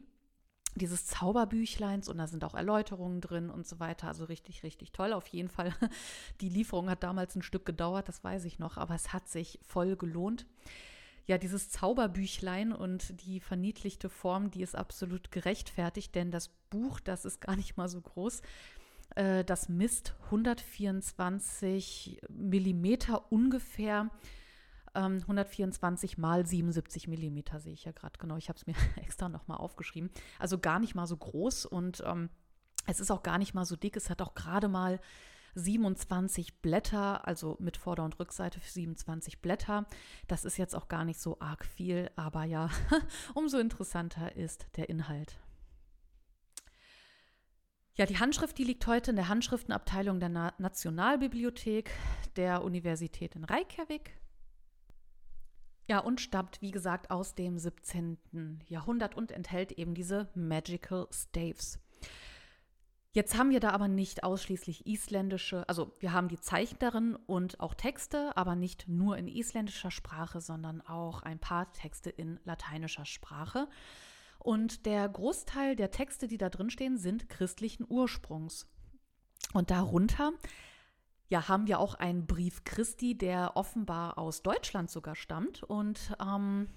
dieses 0.76 1.08
Zauberbüchleins 1.08 2.10
und 2.10 2.18
da 2.18 2.28
sind 2.28 2.44
auch 2.44 2.56
Erläuterungen 2.56 3.22
drin 3.22 3.50
und 3.50 3.66
so 3.66 3.80
weiter. 3.80 4.08
Also 4.08 4.26
richtig, 4.26 4.64
richtig 4.64 4.92
toll. 4.92 5.14
Auf 5.14 5.28
jeden 5.28 5.50
Fall. 5.50 5.74
Die 6.42 6.50
Lieferung 6.50 6.90
hat 6.90 7.04
damals 7.04 7.36
ein 7.36 7.42
Stück 7.42 7.66
gedauert, 7.66 8.08
das 8.10 8.24
weiß 8.24 8.46
ich 8.46 8.60
noch, 8.60 8.78
aber 8.78 8.96
es 8.96 9.14
hat 9.14 9.30
sich 9.30 9.60
voll 9.64 9.96
gelohnt. 9.96 10.46
Ja, 11.30 11.38
dieses 11.38 11.70
Zauberbüchlein 11.70 12.74
und 12.74 13.22
die 13.22 13.40
verniedlichte 13.40 14.10
Form, 14.10 14.50
die 14.50 14.64
ist 14.64 14.76
absolut 14.76 15.30
gerechtfertigt, 15.30 16.16
denn 16.16 16.32
das 16.32 16.48
Buch, 16.72 17.00
das 17.00 17.24
ist 17.24 17.40
gar 17.40 17.56
nicht 17.56 17.78
mal 17.78 17.88
so 17.88 18.02
groß. 18.02 18.42
Äh, 19.14 19.44
das 19.44 19.70
misst 19.70 20.16
124 20.26 22.20
Millimeter 22.30 23.32
ungefähr 23.32 24.10
124 24.96 26.18
ähm, 26.18 26.22
mal 26.22 26.48
77 26.48 27.08
Millimeter 27.08 27.60
sehe 27.60 27.74
ich 27.74 27.86
ja 27.86 27.92
gerade 27.92 28.18
genau. 28.18 28.38
Ich 28.38 28.50
habe 28.50 28.58
es 28.58 28.66
mir 28.66 28.74
extra 28.96 29.30
nochmal 29.30 29.60
aufgeschrieben. 29.60 30.10
Also 30.40 30.58
gar 30.58 30.80
nicht 30.80 30.96
mal 30.96 31.06
so 31.06 31.16
groß 31.16 31.68
und 31.68 32.02
ähm, 32.08 32.32
es 32.88 33.00
ist 33.00 33.12
auch 33.12 33.22
gar 33.22 33.38
nicht 33.38 33.54
mal 33.54 33.66
so 33.66 33.76
dick. 33.76 33.96
Es 33.96 34.10
hat 34.10 34.24
auch 34.24 34.34
gerade 34.34 34.68
mal 34.68 35.00
27 35.56 36.62
Blätter, 36.62 37.28
also 37.28 37.58
mit 37.60 37.78
Vorder- 37.78 38.06
und 38.06 38.20
Rückseite 38.20 38.60
für 38.60 38.72
27 38.72 39.42
Blätter. 39.42 39.86
Das 40.28 40.46
ist 40.46 40.58
jetzt 40.58 40.76
auch 40.76 40.88
gar 40.88 41.06
nicht 41.06 41.20
so 41.20 41.38
arg 41.40 41.66
viel, 41.66 42.10
aber 42.16 42.44
ja, 42.44 42.70
umso 43.34 43.60
interessanter 43.60 44.36
ist 44.36 44.68
der 44.78 44.90
Inhalt. 44.90 45.40
Ja, 47.96 48.06
die 48.06 48.18
Handschrift, 48.18 48.58
die 48.58 48.64
liegt 48.64 48.88
heute 48.88 49.10
in 49.12 49.18
der 49.18 49.28
Handschriftenabteilung 49.28 50.22
der 50.22 50.30
Na 50.30 50.54
Nationalbibliothek 50.58 51.92
der 52.38 52.64
Universität 52.64 53.36
in 53.36 53.44
Reykjavik. 53.44 54.14
Ja, 55.90 56.00
und 56.00 56.22
stammt, 56.22 56.62
wie 56.62 56.72
gesagt, 56.72 57.12
aus 57.12 57.36
dem 57.36 57.58
17. 57.58 58.62
Jahrhundert 58.68 59.16
und 59.16 59.32
enthält 59.32 59.74
eben 59.74 59.96
diese 59.96 60.30
Magical 60.34 61.08
Staves. 61.12 61.80
Jetzt 63.12 63.38
haben 63.38 63.50
wir 63.50 63.60
da 63.60 63.72
aber 63.72 63.88
nicht 63.88 64.24
ausschließlich 64.24 64.86
isländische, 64.86 65.68
also 65.68 65.96
wir 66.00 66.14
haben 66.14 66.28
die 66.28 66.40
Zeichen 66.40 66.78
darin 66.78 67.16
und 67.16 67.60
auch 67.60 67.74
Texte, 67.74 68.38
aber 68.38 68.56
nicht 68.56 68.88
nur 68.88 69.18
in 69.18 69.28
isländischer 69.28 69.90
Sprache, 69.90 70.42
sondern 70.42 70.82
auch 70.82 71.24
ein 71.24 71.40
paar 71.40 71.74
Texte 71.74 72.12
in 72.12 72.40
lateinischer 72.44 73.06
Sprache. 73.06 73.68
Und 74.38 74.86
der 74.86 75.10
Großteil 75.10 75.76
der 75.76 75.90
Texte, 75.90 76.28
die 76.28 76.38
da 76.38 76.50
drin 76.50 76.70
stehen, 76.70 76.98
sind 76.98 77.30
christlichen 77.30 77.86
Ursprungs. 77.90 78.68
Und 79.54 79.72
darunter 79.72 80.32
ja, 81.30 81.48
haben 81.48 81.68
wir 81.68 81.80
auch 81.80 81.96
einen 81.96 82.28
Brief 82.28 82.64
Christi, 82.64 83.18
der 83.18 83.58
offenbar 83.58 84.18
aus 84.18 84.44
Deutschland 84.44 84.90
sogar 84.92 85.16
stammt. 85.16 85.64
Und, 85.64 86.16
ähm, 86.22 86.68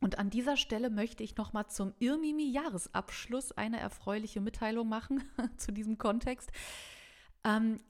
und 0.00 0.18
an 0.18 0.30
dieser 0.30 0.56
Stelle 0.56 0.90
möchte 0.90 1.22
ich 1.22 1.36
nochmal 1.36 1.68
zum 1.68 1.94
Irmimi-Jahresabschluss 1.98 3.52
eine 3.52 3.80
erfreuliche 3.80 4.40
Mitteilung 4.40 4.88
machen 4.88 5.24
zu 5.56 5.72
diesem 5.72 5.98
Kontext. 5.98 6.50
Ähm, 7.44 7.80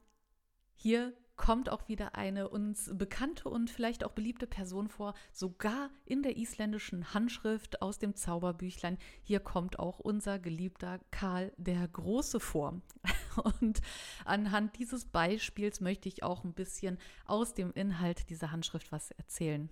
hier 0.74 1.14
kommt 1.36 1.68
auch 1.68 1.88
wieder 1.88 2.14
eine 2.14 2.48
uns 2.48 2.90
bekannte 2.94 3.48
und 3.48 3.70
vielleicht 3.70 4.04
auch 4.04 4.12
beliebte 4.12 4.46
Person 4.46 4.88
vor, 4.88 5.14
sogar 5.32 5.90
in 6.04 6.22
der 6.22 6.36
isländischen 6.36 7.12
Handschrift 7.12 7.82
aus 7.82 7.98
dem 7.98 8.14
Zauberbüchlein. 8.14 8.98
Hier 9.22 9.40
kommt 9.40 9.78
auch 9.78 9.98
unser 9.98 10.38
geliebter 10.38 10.98
Karl 11.10 11.52
der 11.56 11.86
Große 11.88 12.40
vor. 12.40 12.80
Und 13.60 13.82
anhand 14.24 14.78
dieses 14.78 15.04
Beispiels 15.04 15.80
möchte 15.80 16.08
ich 16.08 16.22
auch 16.22 16.42
ein 16.42 16.54
bisschen 16.54 16.98
aus 17.26 17.52
dem 17.52 17.70
Inhalt 17.72 18.30
dieser 18.30 18.50
Handschrift 18.50 18.90
was 18.92 19.10
erzählen. 19.10 19.68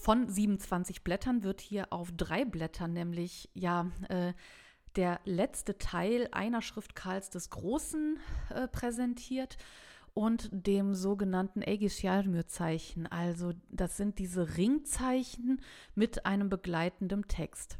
Von 0.00 0.30
27 0.30 1.04
Blättern 1.04 1.42
wird 1.42 1.60
hier 1.60 1.92
auf 1.92 2.10
drei 2.16 2.46
Blättern, 2.46 2.94
nämlich 2.94 3.50
ja, 3.52 3.90
äh, 4.08 4.32
der 4.96 5.20
letzte 5.26 5.76
Teil 5.76 6.26
einer 6.32 6.62
Schrift 6.62 6.94
Karls 6.94 7.28
des 7.28 7.50
Großen 7.50 8.18
äh, 8.48 8.66
präsentiert 8.66 9.58
und 10.14 10.48
dem 10.52 10.94
sogenannten 10.94 11.60
Ägis-Yazmür-Zeichen. 11.60 13.08
Also 13.08 13.52
das 13.68 13.98
sind 13.98 14.18
diese 14.18 14.56
Ringzeichen 14.56 15.60
mit 15.94 16.24
einem 16.24 16.48
begleitenden 16.48 17.28
Text. 17.28 17.78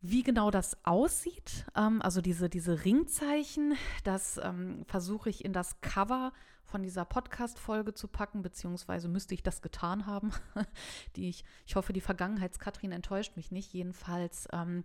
Wie 0.00 0.22
genau 0.22 0.50
das 0.50 0.78
aussieht, 0.86 1.66
ähm, 1.76 2.00
also 2.00 2.22
diese, 2.22 2.48
diese 2.48 2.86
Ringzeichen, 2.86 3.74
das 4.02 4.40
ähm, 4.42 4.82
versuche 4.86 5.28
ich 5.28 5.44
in 5.44 5.52
das 5.52 5.78
Cover 5.82 6.32
von 6.66 6.82
dieser 6.82 7.04
Podcast-Folge 7.04 7.94
zu 7.94 8.08
packen, 8.08 8.42
beziehungsweise 8.42 9.08
müsste 9.08 9.34
ich 9.34 9.42
das 9.42 9.62
getan 9.62 10.06
haben. 10.06 10.32
die 11.16 11.28
ich, 11.28 11.44
ich 11.66 11.76
hoffe, 11.76 11.92
die 11.92 12.00
Vergangenheitskatrin 12.00 12.92
enttäuscht 12.92 13.36
mich 13.36 13.50
nicht. 13.50 13.72
Jedenfalls, 13.72 14.48
ähm, 14.52 14.84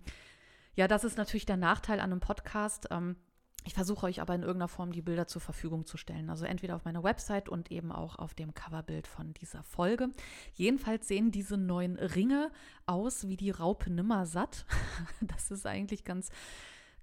ja, 0.75 0.87
das 0.87 1.03
ist 1.03 1.17
natürlich 1.17 1.45
der 1.45 1.57
Nachteil 1.57 1.99
an 1.99 2.11
einem 2.11 2.19
Podcast. 2.21 2.87
Ähm, 2.91 3.15
ich 3.63 3.73
versuche 3.75 4.07
euch 4.07 4.21
aber 4.21 4.33
in 4.33 4.41
irgendeiner 4.41 4.67
Form 4.67 4.91
die 4.91 5.03
Bilder 5.03 5.27
zur 5.27 5.41
Verfügung 5.41 5.85
zu 5.85 5.97
stellen. 5.97 6.29
Also 6.29 6.45
entweder 6.45 6.75
auf 6.75 6.85
meiner 6.85 7.03
Website 7.03 7.47
und 7.47 7.71
eben 7.71 7.91
auch 7.91 8.15
auf 8.17 8.33
dem 8.33 8.53
Coverbild 8.53 9.05
von 9.05 9.33
dieser 9.35 9.63
Folge. 9.63 10.09
Jedenfalls 10.53 11.07
sehen 11.07 11.31
diese 11.31 11.57
neuen 11.57 11.97
Ringe 11.97 12.51
aus 12.87 13.27
wie 13.27 13.37
die 13.37 13.51
Raupe 13.51 13.91
Nimmersatt. 13.91 14.65
Das 15.21 15.51
ist 15.51 15.67
eigentlich 15.67 16.03
ganz, 16.03 16.29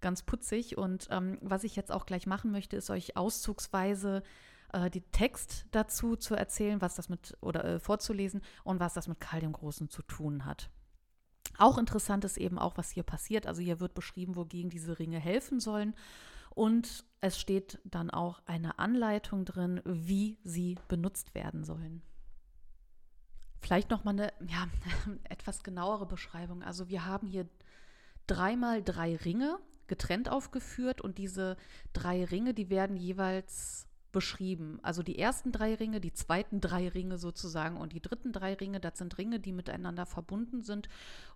ganz 0.01 0.23
putzig. 0.23 0.77
Und 0.77 1.09
ähm, 1.11 1.39
was 1.41 1.63
ich 1.63 1.77
jetzt 1.77 1.93
auch 1.93 2.07
gleich 2.07 2.27
machen 2.27 2.51
möchte, 2.51 2.77
ist 2.77 2.91
euch 2.91 3.17
auszugsweise 3.17 4.23
äh, 4.73 4.91
die 4.91 5.01
Text 5.01 5.67
dazu 5.71 6.17
zu 6.17 6.35
erzählen, 6.35 6.81
was 6.81 6.95
das 6.95 7.09
mit 7.09 7.37
oder 7.41 7.65
äh, 7.65 7.81
vorzulesen 7.81 8.43
und 8.65 8.81
was 8.81 8.95
das 8.95 9.09
mit 9.09 9.21
Karl 9.21 9.41
dem 9.41 9.53
Großen 9.53 9.89
zu 9.89 10.03
tun 10.03 10.45
hat. 10.45 10.71
Auch 11.57 11.79
interessant 11.79 12.25
ist 12.25 12.37
eben 12.37 12.59
auch, 12.59 12.77
was 12.77 12.91
hier 12.91 13.03
passiert. 13.03 13.47
Also 13.47 13.63
hier 13.63 13.81
wird 13.81 13.95
beschrieben, 13.95 14.37
wogegen 14.37 14.71
diese 14.71 14.99
Ringe 14.99 15.19
helfen 15.19 15.61
sollen 15.61 15.95
und 16.51 17.05
es 17.21 17.39
steht 17.39 17.81
dann 17.85 18.11
auch 18.11 18.43
eine 18.47 18.79
Anleitung 18.79 19.45
drin, 19.45 19.81
wie 19.85 20.39
sie 20.45 20.77
benutzt 20.89 21.35
werden 21.35 21.65
sollen. 21.65 22.03
Vielleicht 23.61 23.91
noch 23.91 24.05
mal 24.05 24.11
eine 24.11 24.33
ja, 24.47 24.69
etwas 25.25 25.63
genauere 25.63 26.07
Beschreibung. 26.07 26.63
Also 26.63 26.89
wir 26.89 27.05
haben 27.05 27.27
hier 27.27 27.49
dreimal 28.27 28.83
drei 28.83 29.17
Ringe 29.17 29.59
getrennt 29.89 30.29
aufgeführt 30.29 31.01
und 31.01 31.19
diese 31.19 31.57
drei 31.93 32.25
Ringe, 32.25 32.55
die 32.55 32.71
werden 32.71 32.97
jeweils 32.97 33.88
beschrieben. 34.13 34.79
Also 34.83 35.03
die 35.03 35.19
ersten 35.19 35.53
drei 35.53 35.75
Ringe, 35.75 36.01
die 36.01 36.13
zweiten 36.13 36.61
drei 36.61 36.89
Ringe 36.89 37.19
sozusagen 37.19 37.77
und 37.77 37.93
die 37.93 38.01
dritten 38.01 38.33
drei 38.33 38.55
Ringe, 38.55 38.81
das 38.81 38.99
sind 38.99 39.19
Ringe, 39.19 39.41
die 39.41 39.53
miteinander 39.53 40.07
verbunden 40.07 40.63
sind 40.63 40.89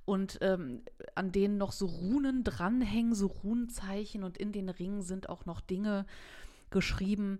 und 0.05 0.39
ähm, 0.41 0.83
an 1.15 1.33
denen 1.33 1.59
noch 1.59 1.73
so 1.73 1.87
Runen 1.87 2.45
dranhängen, 2.45 3.15
so 3.15 3.27
Runenzeichen 3.27 4.25
und 4.25 4.39
in 4.39 4.53
den 4.53 4.69
Ringen 4.69 5.03
sind 5.03 5.29
auch 5.29 5.45
noch 5.45 5.61
Dinge 5.61 6.07
geschrieben. 6.71 7.39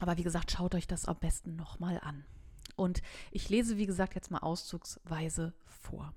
Aber 0.00 0.16
wie 0.16 0.22
gesagt, 0.22 0.50
schaut 0.50 0.74
euch 0.74 0.86
das 0.86 1.06
am 1.06 1.18
besten 1.18 1.56
nochmal 1.56 1.98
an. 2.02 2.24
Und 2.76 3.02
ich 3.32 3.48
lese, 3.48 3.76
wie 3.78 3.86
gesagt, 3.86 4.14
jetzt 4.14 4.30
mal 4.30 4.38
auszugsweise 4.38 5.54
vor. 5.66 6.14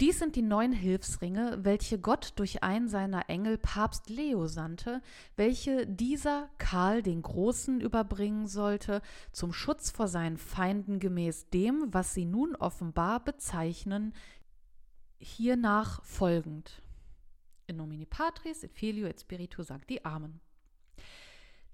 Dies 0.00 0.18
sind 0.18 0.36
die 0.36 0.42
neun 0.42 0.72
Hilfsringe, 0.72 1.58
welche 1.62 1.98
Gott 1.98 2.34
durch 2.36 2.62
einen 2.62 2.86
seiner 2.86 3.30
Engel 3.30 3.56
Papst 3.56 4.10
Leo 4.10 4.46
sandte, 4.46 5.00
welche 5.36 5.86
dieser 5.86 6.50
Karl 6.58 7.02
den 7.02 7.22
Großen 7.22 7.80
überbringen 7.80 8.46
sollte, 8.46 9.00
zum 9.32 9.54
Schutz 9.54 9.90
vor 9.90 10.06
seinen 10.06 10.36
Feinden 10.36 11.00
gemäß 11.00 11.48
dem, 11.48 11.86
was 11.94 12.12
sie 12.12 12.26
nun 12.26 12.54
offenbar 12.56 13.24
bezeichnen, 13.24 14.12
hiernach 15.18 16.04
folgend. 16.04 16.82
In 17.66 17.76
nomine 17.76 18.04
Patris, 18.04 18.64
et 18.64 18.72
Filio 18.72 19.06
et 19.06 19.18
Spiritu 19.18 19.62
Sancti. 19.62 20.00
Amen. 20.04 20.40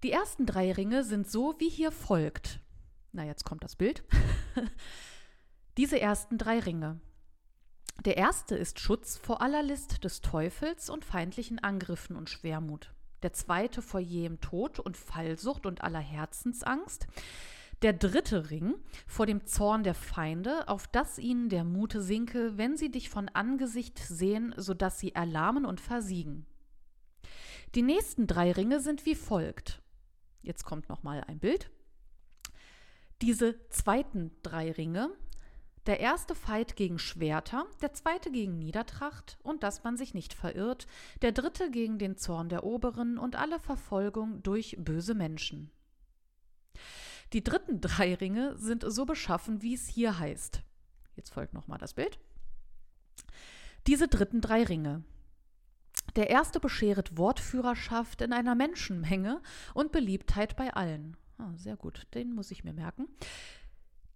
Die 0.05 0.13
ersten 0.13 0.47
drei 0.47 0.71
Ringe 0.71 1.03
sind 1.03 1.29
so 1.29 1.57
wie 1.59 1.69
hier 1.69 1.91
folgt. 1.91 2.61
Na, 3.11 3.25
jetzt 3.25 3.45
kommt 3.45 3.65
das 3.65 3.75
Bild. 3.75 4.05
Diese 5.77 6.01
ersten 6.01 6.39
drei 6.39 6.61
Ringe. 6.61 7.01
Der 8.05 8.17
erste 8.17 8.57
ist 8.57 8.81
Schutz 8.81 9.17
vor 9.17 9.43
aller 9.43 9.63
List 9.63 10.03
des 10.03 10.21
Teufels 10.21 10.91
und 10.91 11.05
feindlichen 11.05 11.59
Angriffen 11.61 12.17
und 12.17 12.31
Schwermut. 12.31 12.93
Der 13.23 13.33
zweite 13.33 13.83
vor 13.83 14.01
jähem 14.01 14.41
Tod 14.41 14.81
und 14.81 14.97
Fallsucht 14.97 15.67
und 15.67 15.83
aller 15.83 16.01
Herzensangst. 16.01 17.07
Der 17.83 17.93
dritte 17.93 18.51
Ring 18.51 18.75
vor 19.07 19.27
dem 19.27 19.47
Zorn 19.47 19.85
der 19.85 19.95
Feinde, 19.95 20.69
auf 20.69 20.87
dass 20.89 21.19
ihnen 21.19 21.49
der 21.49 21.65
Mute 21.65 22.03
sinke, 22.03 22.57
wenn 22.57 22.77
sie 22.77 22.91
dich 22.91 23.09
von 23.09 23.29
Angesicht 23.29 23.99
sehen, 23.99 24.55
so 24.57 24.75
dass 24.75 24.99
sie 24.99 25.15
erlahmen 25.15 25.65
und 25.65 25.81
versiegen. 25.81 26.47
Die 27.75 27.83
nächsten 27.83 28.27
drei 28.27 28.53
Ringe 28.53 28.81
sind 28.81 29.07
wie 29.07 29.15
folgt. 29.15 29.81
Jetzt 30.43 30.65
kommt 30.65 30.89
noch 30.89 31.03
mal 31.03 31.23
ein 31.27 31.39
Bild. 31.39 31.71
Diese 33.21 33.69
zweiten 33.69 34.33
drei 34.43 34.73
Ringe 34.73 35.11
der 35.87 36.01
erste 36.01 36.35
Fight 36.35 36.77
gegen 36.77 36.99
Schwerter, 36.99 37.67
der 37.81 37.93
zweite 37.93 38.31
gegen 38.31 38.59
Niedertracht 38.59 39.39
und 39.43 39.63
dass 39.63 39.83
man 39.83 39.97
sich 39.97 40.15
nicht 40.15 40.33
verirrt, 40.33 40.87
der 41.23 41.33
dritte 41.33 41.71
gegen 41.71 41.99
den 41.99 42.17
Zorn 42.17 42.49
der 42.49 42.65
Oberen 42.65 43.19
und 43.19 43.37
alle 43.37 43.59
Verfolgung 43.59 44.43
durch 44.43 44.77
böse 44.79 45.15
Menschen. 45.15 45.71
Die 47.33 47.43
dritten 47.43 47.81
drei 47.81 48.15
Ringe 48.15 48.57
sind 48.57 48.85
so 48.87 49.07
beschaffen, 49.07 49.63
wie 49.63 49.75
es 49.75 49.89
hier 49.89 50.19
heißt. 50.19 50.63
Jetzt 51.17 51.31
folgt 51.31 51.55
nochmal 51.55 51.79
das 51.79 51.95
Bild. 51.95 52.19
Diese 53.87 54.07
dritten 54.07 54.41
drei 54.41 54.63
Ringe. 54.63 55.03
Der 56.15 56.31
erste 56.31 56.61
bescheret 56.61 57.17
Wortführerschaft 57.17 58.21
in 58.21 58.33
einer 58.33 58.55
Menschenmenge 58.55 59.41
und 59.75 59.93
Beliebtheit 59.93 60.57
bei 60.57 60.73
allen. 60.75 61.17
Ah, 61.39 61.53
sehr 61.57 61.77
gut, 61.77 62.07
den 62.15 62.35
muss 62.35 62.51
ich 62.51 62.65
mir 62.65 62.73
merken. 62.73 63.09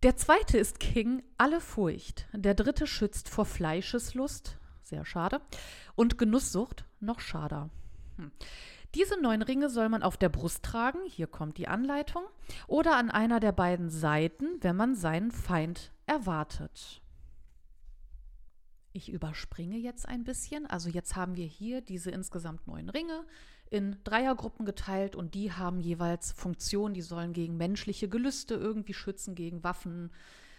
Der 0.02 0.16
zweite 0.16 0.59
ist 0.59 0.78
King, 0.78 1.22
alle 1.38 1.61
Furcht. 1.61 2.26
Der 2.32 2.54
dritte 2.54 2.87
schützt 2.87 3.28
vor 3.28 3.46
Fleischeslust, 3.46 4.59
sehr 4.82 5.04
schade, 5.04 5.40
und 5.94 6.18
Genusssucht, 6.18 6.85
noch 7.00 7.20
schader. 7.20 7.70
Hm. 8.16 8.30
Diese 8.94 9.20
neun 9.20 9.42
Ringe 9.42 9.68
soll 9.68 9.88
man 9.88 10.02
auf 10.02 10.16
der 10.16 10.28
Brust 10.28 10.62
tragen, 10.62 11.00
hier 11.06 11.26
kommt 11.26 11.59
die 11.59 11.68
Anleitung, 11.68 12.24
oder 12.66 12.96
an 12.96 13.11
einer 13.11 13.40
der 13.40 13.52
beiden 13.52 13.90
Seiten, 13.90 14.46
wenn 14.61 14.76
man 14.76 14.94
seinen 14.94 15.32
Feind 15.32 15.92
erwartet. 16.06 17.02
Ich 18.96 19.11
überspringe 19.11 19.76
jetzt 19.76 20.09
ein 20.09 20.24
bisschen. 20.24 20.64
Also 20.64 20.88
jetzt 20.88 21.16
haben 21.16 21.37
wir 21.37 21.44
hier 21.44 21.82
diese 21.82 22.11
insgesamt 22.11 22.66
neun 22.66 22.88
Ringe 22.88 23.26
in 23.70 23.96
Dreiergruppen 24.05 24.64
geteilt 24.64 25.16
und 25.16 25.35
die 25.35 25.52
haben 25.52 25.81
jeweils 25.81 26.33
Funktionen, 26.33 26.94
die 26.94 27.02
sollen 27.02 27.33
gegen 27.33 27.57
menschliche 27.57 28.09
Gelüste 28.09 28.55
irgendwie 28.55 28.94
schützen, 28.94 29.35
gegen 29.35 29.64
Waffen, 29.64 30.12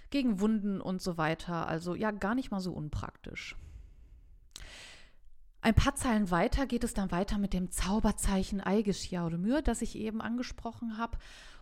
gegen 0.09 0.39
Wunden 0.39 0.81
und 0.81 1.01
so 1.01 1.17
weiter. 1.17 1.67
Also 1.67 1.95
ja, 1.95 2.11
gar 2.11 2.35
nicht 2.35 2.51
mal 2.51 2.59
so 2.59 2.73
unpraktisch. 2.73 3.55
Ein 5.61 5.73
paar 5.73 5.95
Zeilen 5.95 6.31
weiter 6.31 6.65
geht 6.65 6.83
es 6.83 6.93
dann 6.93 7.11
weiter 7.11 7.37
mit 7.37 7.51
dem 7.51 7.71
Zauberzeichen 7.71 8.61
Eigisch 8.61 9.11
Jaudemür, 9.11 9.61
das 9.61 9.81
ich 9.81 9.97
eben 9.97 10.21
angesprochen 10.21 10.97
habe. 10.97 11.17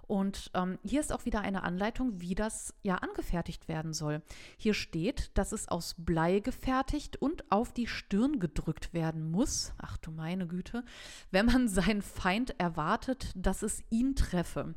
Und 0.07 0.51
ähm, 0.53 0.77
hier 0.83 0.99
ist 0.99 1.11
auch 1.11 1.25
wieder 1.25 1.41
eine 1.41 1.63
Anleitung, 1.63 2.21
wie 2.21 2.35
das 2.35 2.73
ja 2.83 2.95
angefertigt 2.95 3.67
werden 3.67 3.93
soll. 3.93 4.21
Hier 4.57 4.73
steht, 4.73 5.31
dass 5.37 5.51
es 5.51 5.67
aus 5.67 5.95
Blei 5.97 6.39
gefertigt 6.39 7.17
und 7.17 7.51
auf 7.51 7.73
die 7.73 7.87
Stirn 7.87 8.39
gedrückt 8.39 8.93
werden 8.93 9.31
muss. 9.31 9.73
Ach 9.77 9.97
du 9.97 10.11
meine 10.11 10.47
Güte, 10.47 10.83
wenn 11.31 11.47
man 11.47 11.67
seinen 11.67 12.01
Feind 12.01 12.59
erwartet, 12.59 13.31
dass 13.35 13.63
es 13.63 13.83
ihn 13.89 14.15
treffe. 14.15 14.75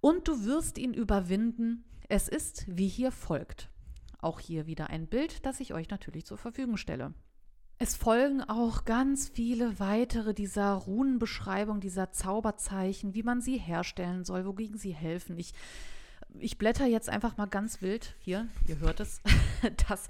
Und 0.00 0.28
du 0.28 0.44
wirst 0.44 0.78
ihn 0.78 0.94
überwinden. 0.94 1.84
Es 2.08 2.28
ist 2.28 2.64
wie 2.68 2.88
hier 2.88 3.12
folgt. 3.12 3.70
Auch 4.18 4.38
hier 4.38 4.66
wieder 4.66 4.90
ein 4.90 5.06
Bild, 5.06 5.44
das 5.46 5.60
ich 5.60 5.74
euch 5.74 5.90
natürlich 5.90 6.26
zur 6.26 6.38
Verfügung 6.38 6.76
stelle. 6.76 7.14
Es 7.82 7.96
folgen 7.96 8.42
auch 8.44 8.84
ganz 8.84 9.28
viele 9.28 9.80
weitere 9.80 10.34
dieser 10.34 10.70
Runenbeschreibungen, 10.74 11.80
dieser 11.80 12.12
Zauberzeichen, 12.12 13.12
wie 13.12 13.24
man 13.24 13.40
sie 13.40 13.58
herstellen 13.58 14.24
soll, 14.24 14.46
wogegen 14.46 14.78
sie 14.78 14.94
helfen. 14.94 15.36
Ich, 15.36 15.52
ich 16.38 16.58
blätter 16.58 16.86
jetzt 16.86 17.08
einfach 17.08 17.36
mal 17.38 17.46
ganz 17.46 17.82
wild. 17.82 18.14
Hier, 18.20 18.46
ihr 18.68 18.78
hört 18.78 19.00
es. 19.00 19.20
Das 19.88 20.08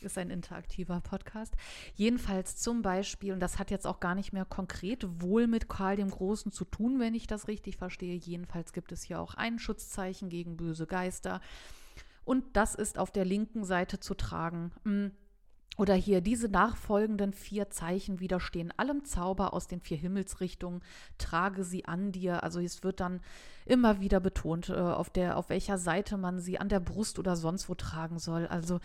ist 0.00 0.16
ein 0.16 0.30
interaktiver 0.30 1.02
Podcast. 1.02 1.52
Jedenfalls 1.94 2.56
zum 2.56 2.80
Beispiel, 2.80 3.34
und 3.34 3.40
das 3.40 3.58
hat 3.58 3.70
jetzt 3.70 3.86
auch 3.86 4.00
gar 4.00 4.14
nicht 4.14 4.32
mehr 4.32 4.46
konkret 4.46 5.06
wohl 5.20 5.46
mit 5.46 5.68
Karl 5.68 5.96
dem 5.96 6.10
Großen 6.10 6.52
zu 6.52 6.64
tun, 6.64 7.00
wenn 7.00 7.12
ich 7.12 7.26
das 7.26 7.48
richtig 7.48 7.76
verstehe. 7.76 8.16
Jedenfalls 8.16 8.72
gibt 8.72 8.92
es 8.92 9.02
hier 9.02 9.20
auch 9.20 9.34
ein 9.34 9.58
Schutzzeichen 9.58 10.30
gegen 10.30 10.56
böse 10.56 10.86
Geister. 10.86 11.42
Und 12.24 12.56
das 12.56 12.74
ist 12.74 12.98
auf 12.98 13.10
der 13.10 13.26
linken 13.26 13.64
Seite 13.64 14.00
zu 14.00 14.14
tragen. 14.14 15.14
Oder 15.76 15.94
hier, 15.94 16.20
diese 16.20 16.48
nachfolgenden 16.48 17.32
vier 17.32 17.68
Zeichen 17.70 18.20
widerstehen 18.20 18.72
allem 18.76 19.04
Zauber 19.04 19.52
aus 19.52 19.66
den 19.66 19.80
vier 19.80 19.96
Himmelsrichtungen, 19.96 20.82
trage 21.18 21.64
sie 21.64 21.84
an 21.86 22.12
dir. 22.12 22.44
Also 22.44 22.60
es 22.60 22.84
wird 22.84 23.00
dann 23.00 23.20
immer 23.66 24.00
wieder 24.00 24.20
betont, 24.20 24.68
äh, 24.68 24.74
auf, 24.74 25.10
der, 25.10 25.36
auf 25.36 25.48
welcher 25.48 25.78
Seite 25.78 26.16
man 26.16 26.38
sie 26.38 26.58
an 26.58 26.68
der 26.68 26.80
Brust 26.80 27.18
oder 27.18 27.34
sonst 27.34 27.68
wo 27.68 27.74
tragen 27.74 28.18
soll. 28.18 28.46
Also 28.46 28.78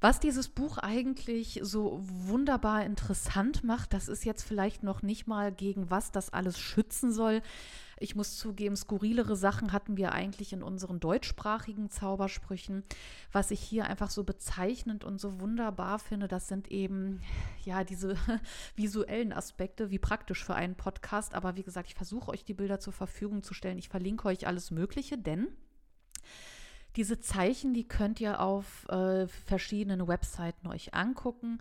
Was 0.00 0.20
dieses 0.20 0.48
Buch 0.48 0.76
eigentlich 0.76 1.60
so 1.62 1.98
wunderbar 2.02 2.84
interessant 2.84 3.64
macht, 3.64 3.94
das 3.94 4.08
ist 4.08 4.26
jetzt 4.26 4.42
vielleicht 4.42 4.82
noch 4.82 5.00
nicht 5.00 5.26
mal 5.26 5.50
gegen 5.50 5.88
was 5.88 6.12
das 6.12 6.30
alles 6.30 6.58
schützen 6.58 7.10
soll. 7.10 7.40
Ich 7.98 8.14
muss 8.14 8.36
zugeben, 8.36 8.76
skurrilere 8.76 9.36
Sachen 9.36 9.72
hatten 9.72 9.96
wir 9.96 10.12
eigentlich 10.12 10.52
in 10.52 10.62
unseren 10.62 11.00
deutschsprachigen 11.00 11.90
Zaubersprüchen. 11.90 12.82
Was 13.32 13.50
ich 13.50 13.60
hier 13.60 13.86
einfach 13.86 14.10
so 14.10 14.24
bezeichnend 14.24 15.04
und 15.04 15.20
so 15.20 15.40
wunderbar 15.40 15.98
finde, 15.98 16.28
das 16.28 16.48
sind 16.48 16.70
eben 16.70 17.20
ja 17.64 17.84
diese 17.84 18.16
visuellen 18.76 19.32
Aspekte, 19.32 19.90
wie 19.90 19.98
praktisch 19.98 20.44
für 20.44 20.54
einen 20.54 20.74
Podcast. 20.74 21.34
Aber 21.34 21.56
wie 21.56 21.62
gesagt, 21.62 21.88
ich 21.88 21.94
versuche 21.94 22.30
euch 22.30 22.44
die 22.44 22.54
Bilder 22.54 22.80
zur 22.80 22.92
Verfügung 22.92 23.42
zu 23.42 23.54
stellen. 23.54 23.78
Ich 23.78 23.88
verlinke 23.88 24.28
euch 24.28 24.46
alles 24.46 24.70
Mögliche, 24.70 25.18
denn 25.18 25.48
diese 26.96 27.20
Zeichen, 27.20 27.74
die 27.74 27.88
könnt 27.88 28.20
ihr 28.20 28.40
auf 28.40 28.88
äh, 28.88 29.26
verschiedenen 29.26 30.06
Webseiten 30.06 30.68
euch 30.68 30.94
angucken. 30.94 31.58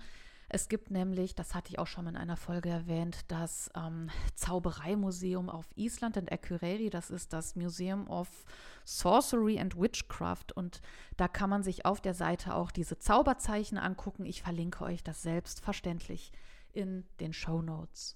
Es 0.55 0.69
gibt 0.69 0.91
nämlich, 0.91 1.33
das 1.33 1.55
hatte 1.55 1.71
ich 1.71 1.79
auch 1.79 1.87
schon 1.87 2.05
in 2.05 2.15
einer 2.15 2.37
Folge 2.37 2.69
erwähnt, 2.69 3.21
das 3.29 3.71
ähm, 3.75 4.11
Zaubereimuseum 4.35 5.49
auf 5.49 5.65
Island 5.73 6.15
in 6.15 6.29
Akureyri. 6.29 6.91
Das 6.91 7.09
ist 7.09 7.33
das 7.33 7.55
Museum 7.55 8.07
of 8.07 8.45
Sorcery 8.85 9.57
and 9.57 9.75
Witchcraft. 9.75 10.51
Und 10.53 10.79
da 11.17 11.27
kann 11.27 11.49
man 11.49 11.63
sich 11.63 11.87
auf 11.87 12.01
der 12.01 12.13
Seite 12.13 12.53
auch 12.53 12.69
diese 12.69 12.99
Zauberzeichen 12.99 13.79
angucken. 13.79 14.27
Ich 14.27 14.43
verlinke 14.43 14.83
euch 14.83 15.03
das 15.03 15.23
selbstverständlich 15.23 16.31
in 16.71 17.07
den 17.19 17.33
Show 17.33 17.63
Notes. 17.63 18.15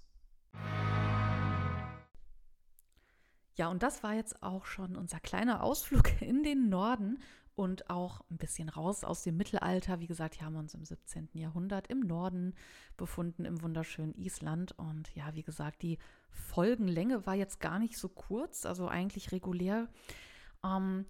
Ja, 3.56 3.70
und 3.70 3.82
das 3.82 4.04
war 4.04 4.14
jetzt 4.14 4.44
auch 4.44 4.66
schon 4.68 4.96
unser 4.96 5.20
kleiner 5.20 5.64
Ausflug 5.64 6.12
in 6.22 6.44
den 6.44 6.70
Norden 6.70 7.18
und 7.58 7.90
auch 7.90 8.22
ein 8.30 8.38
bisschen 8.38 8.70
raus 8.70 9.04
aus 9.04 9.24
dem 9.24 9.36
Mittelalter. 9.36 10.00
Wie 10.00 10.06
gesagt, 10.06 10.36
hier 10.36 10.46
haben 10.46 10.54
wir 10.54 10.60
uns 10.60 10.76
im 10.76 10.86
17. 10.86 11.30
Jahrhundert 11.34 11.88
im 11.88 12.02
Norden 12.02 12.54
befunden, 12.98 13.46
im 13.46 13.64
wunderschönen 13.64 14.14
Island. 14.14 14.78
Und 14.78 15.14
ja, 15.16 15.34
wie 15.34 15.42
gesagt, 15.42 15.82
die 15.82 15.98
Folgenlänge 16.30 17.26
war 17.26 17.34
jetzt 17.34 17.60
gar 17.60 17.80
nicht 17.80 17.98
so 17.98 18.10
kurz, 18.10 18.68
also 18.68 18.88
eigentlich 18.88 19.32
regulär. 19.32 19.90
Ähm, 20.64 21.08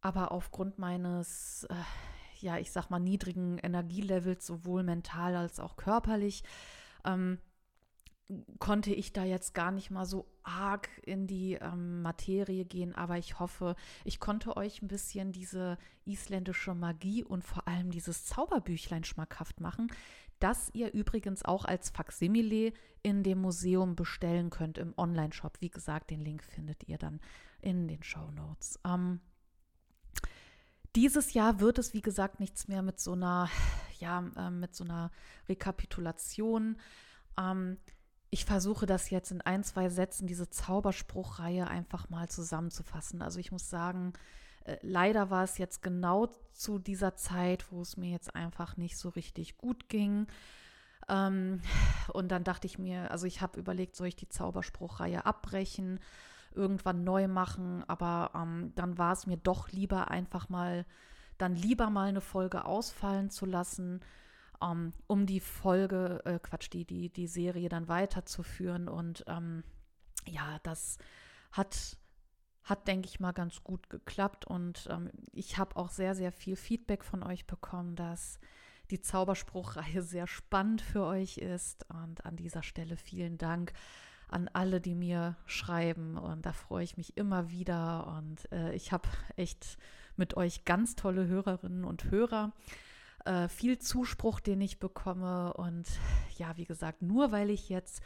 aber 0.00 0.32
aufgrund 0.32 0.78
meines, 0.78 1.64
äh, 1.64 1.74
ja, 2.40 2.56
ich 2.56 2.72
sag 2.72 2.88
mal, 2.88 2.98
niedrigen 2.98 3.58
Energielevels, 3.58 4.46
sowohl 4.46 4.84
mental 4.84 5.36
als 5.36 5.60
auch 5.60 5.76
körperlich, 5.76 6.44
ähm, 7.04 7.38
konnte 8.58 8.92
ich 8.92 9.12
da 9.12 9.24
jetzt 9.24 9.54
gar 9.54 9.70
nicht 9.70 9.90
mal 9.90 10.06
so 10.06 10.26
arg 10.42 10.88
in 11.02 11.26
die 11.26 11.54
ähm, 11.54 12.02
Materie 12.02 12.64
gehen, 12.64 12.94
aber 12.94 13.18
ich 13.18 13.38
hoffe, 13.38 13.76
ich 14.04 14.18
konnte 14.18 14.56
euch 14.56 14.80
ein 14.82 14.88
bisschen 14.88 15.32
diese 15.32 15.76
isländische 16.06 16.74
Magie 16.74 17.22
und 17.22 17.44
vor 17.44 17.68
allem 17.68 17.90
dieses 17.90 18.24
Zauberbüchlein 18.24 19.04
schmackhaft 19.04 19.60
machen, 19.60 19.88
das 20.38 20.70
ihr 20.74 20.92
übrigens 20.92 21.44
auch 21.44 21.64
als 21.64 21.90
Faksimile 21.90 22.72
in 23.02 23.22
dem 23.22 23.40
Museum 23.40 23.94
bestellen 23.94 24.50
könnt 24.50 24.78
im 24.78 24.94
Online-Shop. 24.96 25.58
Wie 25.60 25.70
gesagt, 25.70 26.10
den 26.10 26.20
Link 26.20 26.42
findet 26.42 26.88
ihr 26.88 26.98
dann 26.98 27.20
in 27.60 27.88
den 27.88 28.02
Show 28.02 28.30
Notes. 28.30 28.80
Ähm, 28.86 29.20
dieses 30.96 31.34
Jahr 31.34 31.60
wird 31.60 31.78
es, 31.78 31.92
wie 31.92 32.02
gesagt, 32.02 32.40
nichts 32.40 32.68
mehr 32.68 32.82
mit 32.82 33.00
so 33.00 33.12
einer, 33.12 33.48
ja, 33.98 34.24
äh, 34.36 34.50
mit 34.50 34.74
so 34.74 34.84
einer 34.84 35.10
Rekapitulation. 35.48 36.78
Ähm, 37.38 37.78
ich 38.34 38.46
versuche 38.46 38.84
das 38.84 39.10
jetzt 39.10 39.30
in 39.30 39.42
ein, 39.42 39.62
zwei 39.62 39.88
Sätzen, 39.88 40.26
diese 40.26 40.50
Zauberspruchreihe 40.50 41.68
einfach 41.68 42.10
mal 42.10 42.28
zusammenzufassen. 42.28 43.22
Also 43.22 43.38
ich 43.38 43.52
muss 43.52 43.70
sagen, 43.70 44.12
äh, 44.64 44.76
leider 44.82 45.30
war 45.30 45.44
es 45.44 45.56
jetzt 45.56 45.84
genau 45.84 46.26
zu 46.52 46.80
dieser 46.80 47.14
Zeit, 47.14 47.70
wo 47.70 47.82
es 47.82 47.96
mir 47.96 48.10
jetzt 48.10 48.34
einfach 48.34 48.76
nicht 48.76 48.98
so 48.98 49.10
richtig 49.10 49.56
gut 49.56 49.88
ging. 49.88 50.26
Ähm, 51.08 51.60
und 52.12 52.32
dann 52.32 52.42
dachte 52.42 52.66
ich 52.66 52.76
mir, 52.76 53.12
also 53.12 53.24
ich 53.24 53.40
habe 53.40 53.60
überlegt, 53.60 53.94
soll 53.94 54.08
ich 54.08 54.16
die 54.16 54.28
Zauberspruchreihe 54.28 55.24
abbrechen, 55.24 56.00
irgendwann 56.56 57.04
neu 57.04 57.28
machen, 57.28 57.84
aber 57.86 58.32
ähm, 58.34 58.72
dann 58.74 58.98
war 58.98 59.12
es 59.12 59.28
mir 59.28 59.36
doch 59.36 59.68
lieber 59.68 60.10
einfach 60.10 60.48
mal, 60.48 60.86
dann 61.38 61.54
lieber 61.54 61.88
mal 61.88 62.08
eine 62.08 62.20
Folge 62.20 62.64
ausfallen 62.64 63.30
zu 63.30 63.46
lassen 63.46 64.00
um 64.60 65.26
die 65.26 65.40
Folge, 65.40 66.20
äh, 66.24 66.38
Quatsch, 66.38 66.70
die, 66.72 66.84
die, 66.84 67.10
die 67.10 67.26
Serie 67.26 67.68
dann 67.68 67.88
weiterzuführen. 67.88 68.88
Und 68.88 69.24
ähm, 69.26 69.64
ja, 70.26 70.58
das 70.62 70.98
hat, 71.52 71.96
hat, 72.62 72.88
denke 72.88 73.08
ich 73.08 73.20
mal, 73.20 73.32
ganz 73.32 73.62
gut 73.62 73.90
geklappt. 73.90 74.46
Und 74.46 74.88
ähm, 74.90 75.10
ich 75.32 75.58
habe 75.58 75.76
auch 75.76 75.90
sehr, 75.90 76.14
sehr 76.14 76.32
viel 76.32 76.56
Feedback 76.56 77.04
von 77.04 77.22
euch 77.22 77.46
bekommen, 77.46 77.96
dass 77.96 78.38
die 78.90 79.00
Zauberspruchreihe 79.00 80.02
sehr 80.02 80.26
spannend 80.26 80.82
für 80.82 81.04
euch 81.04 81.38
ist. 81.38 81.86
Und 81.90 82.24
an 82.24 82.36
dieser 82.36 82.62
Stelle 82.62 82.96
vielen 82.96 83.38
Dank 83.38 83.72
an 84.28 84.48
alle, 84.52 84.80
die 84.80 84.94
mir 84.94 85.36
schreiben. 85.46 86.16
Und 86.16 86.46
da 86.46 86.52
freue 86.52 86.84
ich 86.84 86.96
mich 86.96 87.16
immer 87.16 87.50
wieder. 87.50 88.06
Und 88.18 88.50
äh, 88.52 88.74
ich 88.74 88.92
habe 88.92 89.08
echt 89.36 89.78
mit 90.16 90.36
euch 90.36 90.64
ganz 90.64 90.96
tolle 90.96 91.26
Hörerinnen 91.26 91.84
und 91.84 92.10
Hörer 92.10 92.52
äh, 93.24 93.48
viel 93.48 93.78
Zuspruch, 93.78 94.40
den 94.40 94.60
ich 94.60 94.78
bekomme. 94.78 95.52
Und 95.54 95.86
ja, 96.36 96.56
wie 96.56 96.64
gesagt, 96.64 97.02
nur 97.02 97.32
weil 97.32 97.50
ich 97.50 97.68
jetzt 97.68 98.02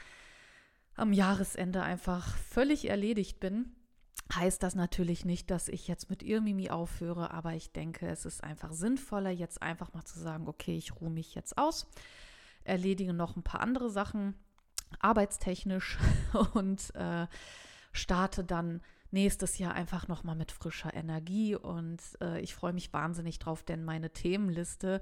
am 0.94 1.12
Jahresende 1.12 1.82
einfach 1.82 2.36
völlig 2.36 2.88
erledigt 2.88 3.40
bin, 3.40 3.72
heißt 4.34 4.62
das 4.62 4.74
natürlich 4.74 5.24
nicht, 5.24 5.50
dass 5.50 5.68
ich 5.68 5.88
jetzt 5.88 6.10
mit 6.10 6.22
Irmimi 6.22 6.70
aufhöre, 6.70 7.30
aber 7.30 7.54
ich 7.54 7.72
denke, 7.72 8.08
es 8.08 8.26
ist 8.26 8.44
einfach 8.44 8.72
sinnvoller, 8.72 9.30
jetzt 9.30 9.62
einfach 9.62 9.94
mal 9.94 10.04
zu 10.04 10.18
sagen, 10.18 10.48
okay, 10.48 10.76
ich 10.76 11.00
ruhe 11.00 11.10
mich 11.10 11.34
jetzt 11.34 11.56
aus, 11.56 11.86
erledige 12.64 13.14
noch 13.14 13.36
ein 13.36 13.42
paar 13.42 13.60
andere 13.60 13.90
Sachen, 13.90 14.34
arbeitstechnisch 15.00 15.98
und 16.54 16.94
äh, 16.94 17.26
starte 17.92 18.44
dann 18.44 18.82
nächstes 19.10 19.58
Jahr 19.58 19.74
einfach 19.74 20.08
nochmal 20.08 20.36
mit 20.36 20.52
frischer 20.52 20.92
Energie. 20.94 21.54
Und 21.54 22.00
äh, 22.20 22.40
ich 22.40 22.54
freue 22.54 22.72
mich 22.72 22.92
wahnsinnig 22.92 23.38
drauf, 23.38 23.62
denn 23.62 23.84
meine 23.84 24.10
Themenliste, 24.10 25.00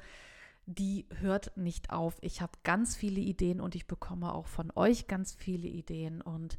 die 0.67 1.07
hört 1.21 1.57
nicht 1.57 1.91
auf. 1.91 2.17
Ich 2.21 2.41
habe 2.41 2.53
ganz 2.65 2.97
viele 2.97 3.21
Ideen 3.21 3.61
und 3.61 3.75
ich 3.75 3.87
bekomme 3.87 4.33
auch 4.33 4.47
von 4.47 4.73
euch 4.75 5.07
ganz 5.07 5.35
viele 5.35 5.69
Ideen. 5.69 6.21
Und 6.21 6.59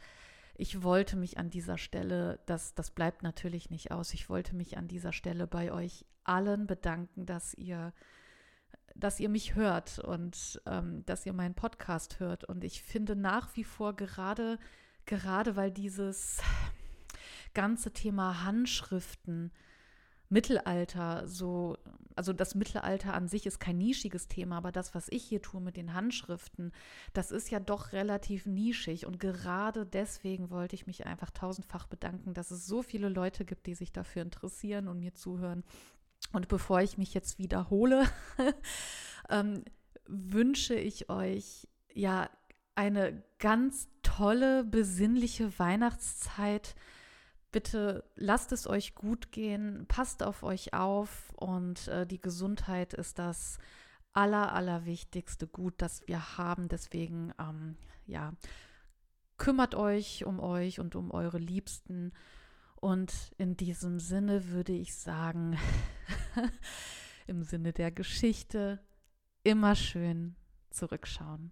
ich 0.55 0.83
wollte 0.83 1.17
mich 1.17 1.37
an 1.37 1.49
dieser 1.49 1.77
Stelle, 1.77 2.39
das, 2.45 2.73
das 2.73 2.91
bleibt 2.91 3.23
natürlich 3.23 3.69
nicht 3.69 3.91
aus, 3.91 4.13
ich 4.13 4.29
wollte 4.29 4.55
mich 4.55 4.77
an 4.77 4.87
dieser 4.87 5.13
Stelle 5.13 5.45
bei 5.45 5.71
euch 5.71 6.05
allen 6.23 6.67
bedanken, 6.67 7.25
dass 7.25 7.53
ihr 7.53 7.93
dass 8.95 9.19
ihr 9.19 9.29
mich 9.29 9.55
hört 9.55 9.99
und 9.99 10.61
ähm, 10.65 11.05
dass 11.05 11.25
ihr 11.25 11.33
meinen 11.33 11.53
Podcast 11.53 12.19
hört. 12.19 12.45
Und 12.45 12.63
ich 12.63 12.81
finde 12.81 13.15
nach 13.15 13.55
wie 13.55 13.63
vor 13.63 13.95
gerade, 13.95 14.57
gerade 15.05 15.55
weil 15.55 15.71
dieses, 15.71 16.41
ganze 17.57 17.91
Thema 17.91 18.43
Handschriften, 18.43 19.51
Mittelalter, 20.29 21.27
so, 21.27 21.75
also 22.15 22.31
das 22.31 22.53
Mittelalter 22.53 23.15
an 23.15 23.27
sich 23.27 23.47
ist 23.47 23.59
kein 23.59 23.79
nischiges 23.79 24.27
Thema, 24.27 24.57
aber 24.57 24.71
das, 24.71 24.93
was 24.93 25.09
ich 25.09 25.23
hier 25.23 25.41
tue 25.41 25.59
mit 25.59 25.75
den 25.75 25.95
Handschriften, 25.95 26.71
das 27.13 27.31
ist 27.31 27.49
ja 27.49 27.59
doch 27.59 27.93
relativ 27.93 28.45
nischig. 28.45 29.07
Und 29.07 29.19
gerade 29.19 29.87
deswegen 29.87 30.51
wollte 30.51 30.75
ich 30.75 30.85
mich 30.85 31.07
einfach 31.07 31.31
tausendfach 31.31 31.87
bedanken, 31.87 32.35
dass 32.35 32.51
es 32.51 32.67
so 32.67 32.83
viele 32.83 33.09
Leute 33.09 33.43
gibt, 33.43 33.65
die 33.65 33.73
sich 33.73 33.91
dafür 33.91 34.21
interessieren 34.21 34.87
und 34.87 34.99
mir 34.99 35.15
zuhören. 35.15 35.63
Und 36.33 36.49
bevor 36.49 36.81
ich 36.81 36.99
mich 36.99 37.15
jetzt 37.15 37.39
wiederhole, 37.39 38.05
ähm, 39.31 39.63
wünsche 40.05 40.75
ich 40.75 41.09
euch 41.09 41.67
ja 41.91 42.29
eine 42.75 43.23
ganz 43.39 43.89
tolle, 44.03 44.63
besinnliche 44.63 45.57
Weihnachtszeit 45.57 46.75
bitte 47.51 48.03
lasst 48.15 48.51
es 48.51 48.67
euch 48.67 48.95
gut 48.95 49.31
gehen, 49.31 49.85
passt 49.87 50.23
auf 50.23 50.43
euch 50.43 50.73
auf 50.73 51.33
und 51.35 51.87
äh, 51.87 52.05
die 52.05 52.21
Gesundheit 52.21 52.93
ist 52.93 53.19
das 53.19 53.57
aller, 54.13 54.53
allerwichtigste 54.53 55.47
Gut, 55.47 55.75
das 55.77 56.07
wir 56.07 56.37
haben. 56.37 56.67
Deswegen, 56.69 57.33
ähm, 57.39 57.77
ja, 58.05 58.33
kümmert 59.37 59.75
euch 59.75 60.25
um 60.25 60.39
euch 60.39 60.79
und 60.79 60.95
um 60.95 61.11
eure 61.11 61.37
Liebsten. 61.37 62.13
Und 62.75 63.13
in 63.37 63.57
diesem 63.57 63.99
Sinne 63.99 64.49
würde 64.49 64.73
ich 64.73 64.95
sagen, 64.95 65.57
im 67.27 67.43
Sinne 67.43 67.73
der 67.73 67.91
Geschichte, 67.91 68.79
immer 69.43 69.75
schön 69.75 70.35
zurückschauen. 70.71 71.51